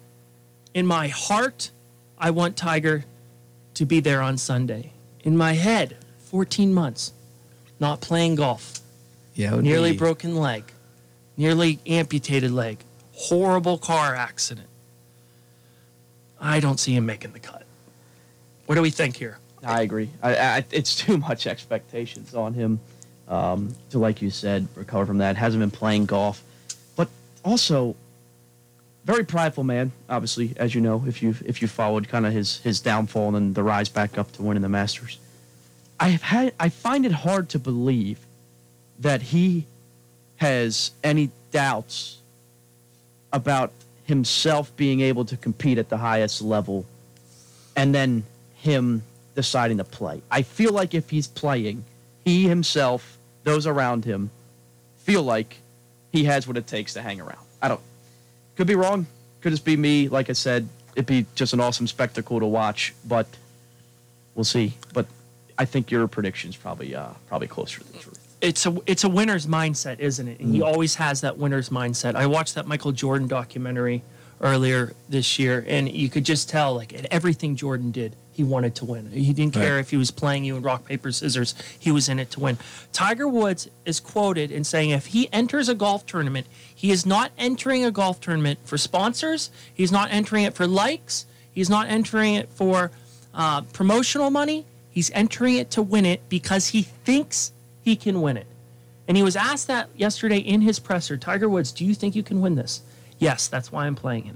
[0.79, 1.71] in my heart,
[2.17, 3.03] I want Tiger
[3.75, 4.93] to be there on Sunday.
[5.23, 5.97] In my head,
[6.31, 7.11] 14 months,
[7.79, 8.79] not playing golf,
[9.35, 10.63] yeah, nearly be- broken leg,
[11.37, 12.79] nearly amputated leg,
[13.11, 14.67] horrible car accident.
[16.39, 17.65] I don't see him making the cut.
[18.65, 19.37] What do we think here?
[19.61, 20.09] I agree.
[20.23, 22.79] I, I, it's too much expectations on him
[23.27, 25.35] um, to, like you said, recover from that.
[25.35, 26.41] Hasn't been playing golf,
[26.95, 27.09] but
[27.43, 27.97] also
[29.09, 29.91] very prideful man.
[30.07, 33.35] Obviously, as you know, if you if you followed kind of his his downfall and
[33.35, 35.17] then the rise back up to winning the Masters.
[35.99, 36.53] I have had.
[36.59, 38.19] I find it hard to believe
[38.99, 39.65] that he
[40.35, 42.19] has any doubts
[43.33, 43.71] about
[44.05, 46.85] himself being able to compete at the highest level
[47.75, 48.23] and then
[48.57, 49.01] him
[49.33, 50.21] deciding to play.
[50.29, 51.83] I feel like if he's playing,
[52.25, 54.29] he himself, those around him,
[54.99, 55.57] feel like
[56.11, 57.45] he has what it takes to hang around.
[57.61, 57.81] I don't.
[58.59, 59.07] Could be wrong.
[59.39, 60.09] Could just be me.
[60.09, 62.93] Like I said, it'd be just an awesome spectacle to watch.
[63.07, 63.25] But
[64.35, 64.73] we'll see.
[64.91, 65.05] But
[65.57, 68.19] I think your prediction's probably uh, probably closer to the truth.
[68.41, 70.41] it's a it's a winner's mindset, isn't it?
[70.41, 72.15] And he always has that winner's mindset.
[72.15, 74.03] I watched that Michael Jordan documentary
[74.41, 78.73] earlier this year, and you could just tell, like, at everything Jordan did, he wanted
[78.75, 79.11] to win.
[79.11, 79.79] He didn't care Right.
[79.81, 82.57] if he was playing you in rock paper scissors; he was in it to win.
[82.93, 87.31] Tiger Woods is quoted in saying, if he enters a golf tournament, he is not
[87.37, 89.49] entering a golf tournament for sponsors.
[89.73, 91.25] He's not entering it for likes.
[91.51, 92.91] He's not entering it for
[93.33, 94.65] uh, promotional money.
[94.89, 97.51] He's entering it to win it because he thinks
[97.83, 98.47] he can win it.
[99.07, 102.23] And he was asked that yesterday in his presser Tiger Woods, do you think you
[102.23, 102.81] can win this?
[103.19, 104.35] Yes, that's why I'm playing it.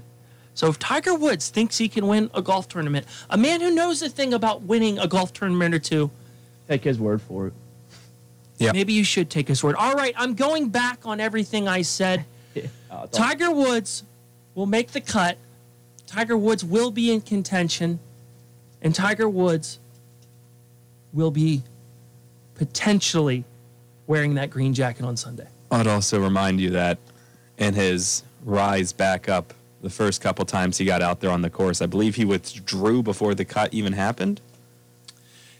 [0.54, 4.02] So if Tiger Woods thinks he can win a golf tournament, a man who knows
[4.02, 6.10] a thing about winning a golf tournament or two,
[6.68, 7.52] Take his word for it.
[8.58, 8.72] Yeah.
[8.72, 9.74] maybe you should take his word.
[9.74, 12.24] All right, I'm going back on everything I said.
[12.88, 14.04] Uh, Tiger Woods
[14.54, 15.36] will make the cut.
[16.06, 17.98] Tiger Woods will be in contention.
[18.82, 19.80] And Tiger Woods
[21.12, 21.64] will be
[22.54, 23.42] potentially
[24.06, 25.48] wearing that green jacket on Sunday.
[25.72, 26.98] I'd also remind you that
[27.58, 31.50] in his rise back up, the first couple times he got out there on the
[31.50, 34.40] course, I believe he withdrew before the cut even happened.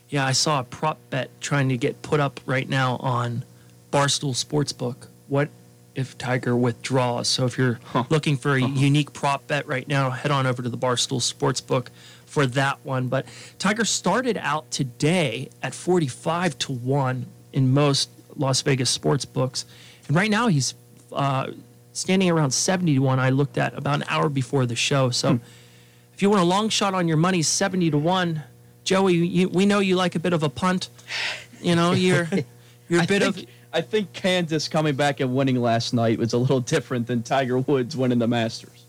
[0.09, 3.45] Yeah, I saw a prop bet trying to get put up right now on
[3.93, 5.09] Barstool Sportsbook.
[5.29, 5.49] What
[5.95, 7.29] if Tiger withdraws?
[7.29, 7.81] So if you're
[8.11, 11.89] looking for a unique prop bet right now, head on over to the Barstool Sportsbook
[12.27, 13.09] for that one.
[13.09, 13.27] But
[13.59, 19.65] Tiger started out today at 45 to 1 in most Las Vegas sports books.
[20.09, 20.75] And right now he's
[21.13, 21.49] uh,
[21.95, 23.19] standing around 70 to 1.
[23.19, 25.09] I looked at about an hour before the show.
[25.09, 25.45] So hmm.
[26.13, 28.43] if you want a long shot on your money, 70 to 1.
[28.83, 30.91] Joey, you, we know you like a bit of a punt.
[31.63, 32.29] You know, you're
[32.89, 36.35] you're a bit think, of I think Kansas coming back and winning last night was
[36.35, 38.85] a little different than Tiger Woods winning the Masters.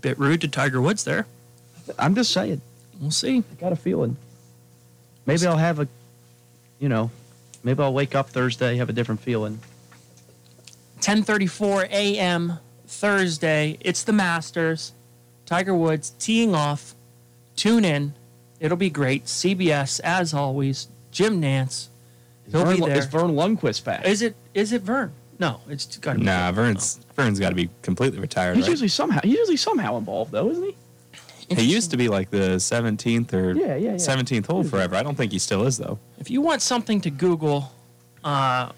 [0.00, 1.26] Bit rude to Tiger Woods there.
[1.98, 2.60] I'm just saying.
[3.00, 3.38] We'll see.
[3.38, 4.16] I got a feeling.
[5.26, 5.88] Maybe I'll have a,
[6.78, 7.10] you know,
[7.62, 9.60] maybe I'll wake up Thursday have a different feeling.
[11.00, 12.58] 10:34 a.m.
[12.86, 13.76] Thursday.
[13.80, 14.92] It's the Masters.
[15.46, 16.94] Tiger Woods teeing off.
[17.56, 18.14] Tune in.
[18.60, 19.24] It'll be great.
[19.24, 20.88] CBS as always.
[21.10, 21.88] Jim Nantz.
[22.50, 22.98] He'll Vern, be there.
[22.98, 24.06] Is Verne Lundquist back?
[24.06, 24.34] Is it?
[24.54, 25.12] Is it Vern?
[25.38, 26.24] No, it's got to be.
[26.24, 28.56] Nah, Vern's Vern's got to be completely retired.
[28.56, 28.70] He's right?
[28.70, 30.76] usually somehow he's usually somehow involved though, isn't he?
[31.54, 33.94] He used to be like the 17th or Yeah, yeah, yeah.
[33.94, 34.96] 17th hole forever.
[34.96, 35.98] I don't think he still is though.
[36.18, 37.72] If you want something to Google,
[38.22, 38.72] uh,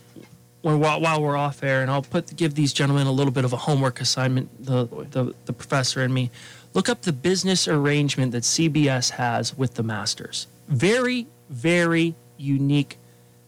[0.62, 3.52] while, while we're off air, and I'll put give these gentlemen a little bit of
[3.52, 6.30] a homework assignment, the, the the professor and me,
[6.74, 10.46] look up the business arrangement that CBS has with the Masters.
[10.68, 12.98] Very, very unique,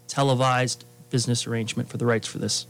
[0.09, 2.67] televised business arrangement for the rights for this.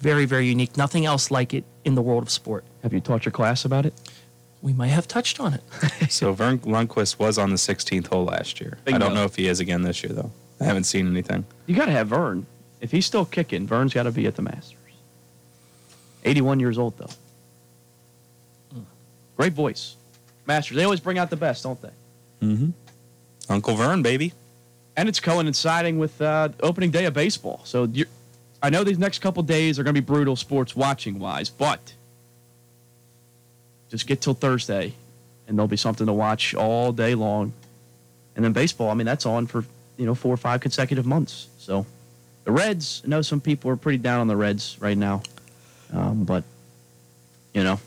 [0.00, 0.76] Very, very unique.
[0.76, 2.64] Nothing else like it in the world of sport.
[2.82, 3.94] Have you taught your class about it?
[4.62, 5.62] We might have touched on it.
[6.10, 8.78] So Verne Lundquist was on the 16th hole last year.
[8.86, 10.32] I don't know if he is again this year though.
[10.60, 11.44] I haven't seen anything.
[11.66, 12.46] You got to have Vern.
[12.80, 14.76] If he's still kicking, Vern's got to be at the Masters.
[16.24, 17.10] 81 years old though.
[19.36, 19.96] Great voice.
[20.46, 20.76] Masters.
[20.76, 21.90] They always bring out the best, don't they?
[22.42, 22.70] Mm-hmm.
[23.48, 24.34] Uncle Vern, baby.
[24.96, 27.62] And it's coinciding with uh, opening day of baseball.
[27.64, 28.06] So you're,
[28.62, 31.94] I know these next couple days are going to be brutal sports watching wise, but
[33.88, 34.92] just get till Thursday,
[35.48, 37.52] and there'll be something to watch all day long.
[38.36, 39.64] And then baseball, I mean, that's on for
[39.96, 41.48] you know four or five consecutive months.
[41.58, 41.86] So
[42.50, 45.22] the Reds, I know some people are pretty down on the Reds right now,
[45.92, 46.42] um, but
[47.54, 47.78] you know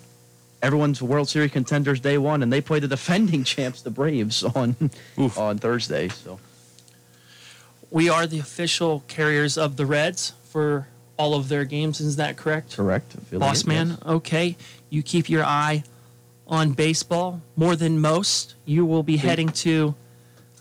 [0.61, 4.89] everyone's World Series contenders day one, and they play the defending champs, the Braves, on
[5.37, 6.07] on Thursday.
[6.07, 6.39] So.
[7.91, 10.87] We are the official carriers of the Reds for
[11.17, 11.99] all of their games.
[11.99, 12.75] Is that correct?
[12.75, 13.13] Correct.
[13.13, 13.99] Affiliate, Boss man, yes.
[14.05, 14.55] okay.
[14.89, 15.83] You keep your eye
[16.47, 18.55] on baseball more than most.
[18.65, 19.93] You will be heading to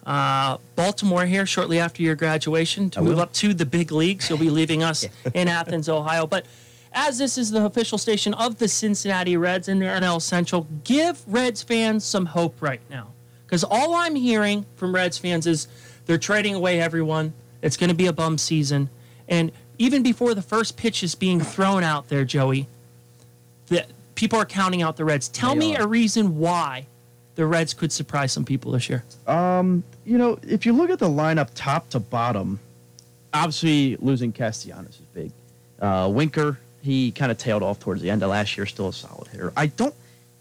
[0.07, 4.29] uh, Baltimore here shortly after your graduation to move up to the big leagues.
[4.29, 6.27] You'll be leaving us in Athens, Ohio.
[6.27, 6.47] But
[6.93, 11.23] as this is the official station of the Cincinnati Reds in the NL Central, give
[11.27, 13.09] Reds fans some hope right now.
[13.47, 15.69] Because all I'm hearing from Reds fans is
[16.07, 17.33] they're trading away everyone.
[17.61, 18.91] It's going to be a bum season.
[19.29, 22.67] And even before the first pitch is being thrown out there, Joey,
[23.69, 25.29] the, people are counting out the Reds.
[25.29, 25.83] Tell They me are.
[25.83, 26.87] a reason why
[27.35, 29.05] the Reds could surprise some people this year.
[29.27, 32.61] Um, you know, if you look at the lineup top to bottom,
[33.33, 35.33] obviously losing Castellanos is big.
[35.81, 38.93] Uh, Winker, he kind of tailed off towards the end of last year, still a
[38.93, 39.53] solid hitter.
[39.57, 39.95] I don't,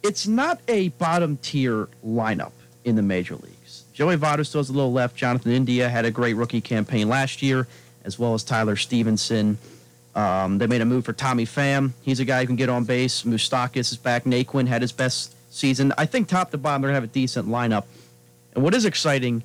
[0.04, 2.52] it's not a bottom tier lineup
[2.84, 3.86] in the major leagues.
[3.94, 5.16] Joey Votto still has a little left.
[5.16, 7.68] Jonathan India had a great rookie campaign last year,
[8.04, 9.58] as well as Tyler Stephenson.
[10.16, 11.92] Um, they made a move for Tommy Pham.
[12.02, 13.24] He's a guy who can get on base.
[13.24, 14.24] Moustakas is back.
[14.24, 15.94] Naquin had his best season.
[15.98, 17.84] I think top to bottom, they're going to have a decent lineup.
[18.56, 19.44] And what is exciting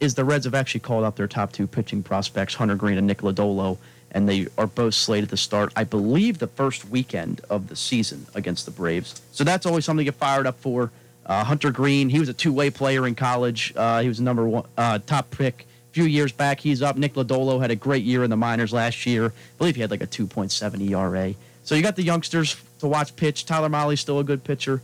[0.00, 3.06] is the Reds have actually called up their top two pitching prospects, Hunter Greene and
[3.06, 3.78] Nick Lodolo,
[4.10, 8.26] and they are both slated to start, I believe, the first weekend of the season
[8.34, 9.20] against the Braves.
[9.32, 10.90] So that's always something to get fired up for.
[11.26, 13.72] Uh, Hunter Greene, he was a two-way player in college.
[13.74, 16.60] Uh, he was number one uh, top pick a few years back.
[16.60, 16.96] He's up.
[16.96, 19.26] Nick Lodolo had a great year in the minors last year.
[19.26, 21.34] I believe he had like a 2.7 ERA.
[21.64, 23.46] So you got the youngsters to watch pitch.
[23.46, 24.82] Tyler Mahle's still a good pitcher.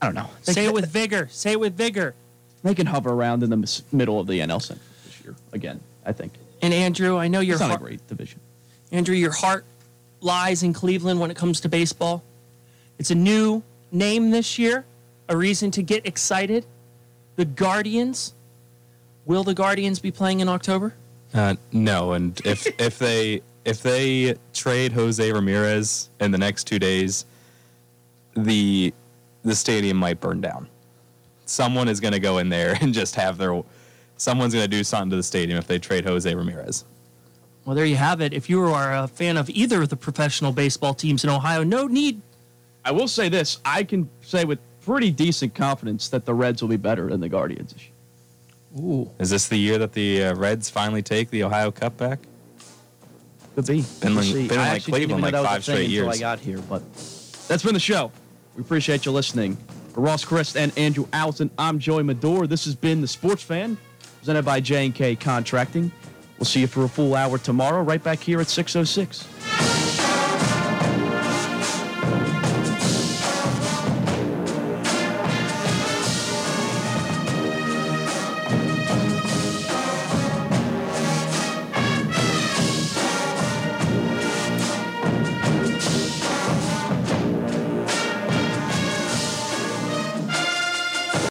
[0.00, 0.28] I don't know.
[0.44, 1.28] They Say can- it with vigor.
[1.30, 2.14] Say it with vigor.
[2.62, 5.80] they can hover around in the mis- middle of the NL Central this year again.
[6.06, 6.32] I think
[6.62, 8.40] And Andrew, I know your it's not a great division.
[8.92, 9.64] Andrew, your heart
[10.20, 12.22] lies in Cleveland when it comes to baseball.
[12.98, 14.84] It's a new name this year,
[15.28, 16.64] a reason to get excited.
[17.36, 18.34] The Guardians.
[19.26, 20.94] Will the Guardians be playing in October?
[21.34, 26.78] Uh, no, and if if they if they trade Jose Ramirez in the next two
[26.78, 27.26] days,
[28.34, 28.92] the
[29.42, 30.68] the stadium might burn down.
[31.46, 33.62] Someone is going to go in there and just have their.
[34.16, 36.84] Someone's going to do something to the stadium if they trade Jose Ramirez.
[37.64, 38.32] Well, there you have it.
[38.32, 41.86] If you are a fan of either of the professional baseball teams in Ohio, no
[41.86, 42.20] need.
[42.84, 46.68] I will say this: I can say with pretty decent confidence that the Reds will
[46.70, 47.82] be better than the Guardians this.
[48.78, 52.18] Ooh, Is this the year that the uh, Reds finally take the Ohio Cup back?
[53.54, 53.84] Could be.
[54.00, 56.08] Been We'll like- been like Cleveland like that was a five straight years.
[56.08, 56.82] I got here, but
[57.48, 58.12] that's been the show.
[58.58, 59.56] We appreciate you listening.
[59.94, 62.48] For Ross Christ and Andrew Allison, I'm Joey Medor.
[62.48, 63.78] This has been the Sports Fan,
[64.18, 65.92] presented by J and K Contracting.
[66.40, 69.67] We'll see you for a full hour tomorrow, right back here at 6:06.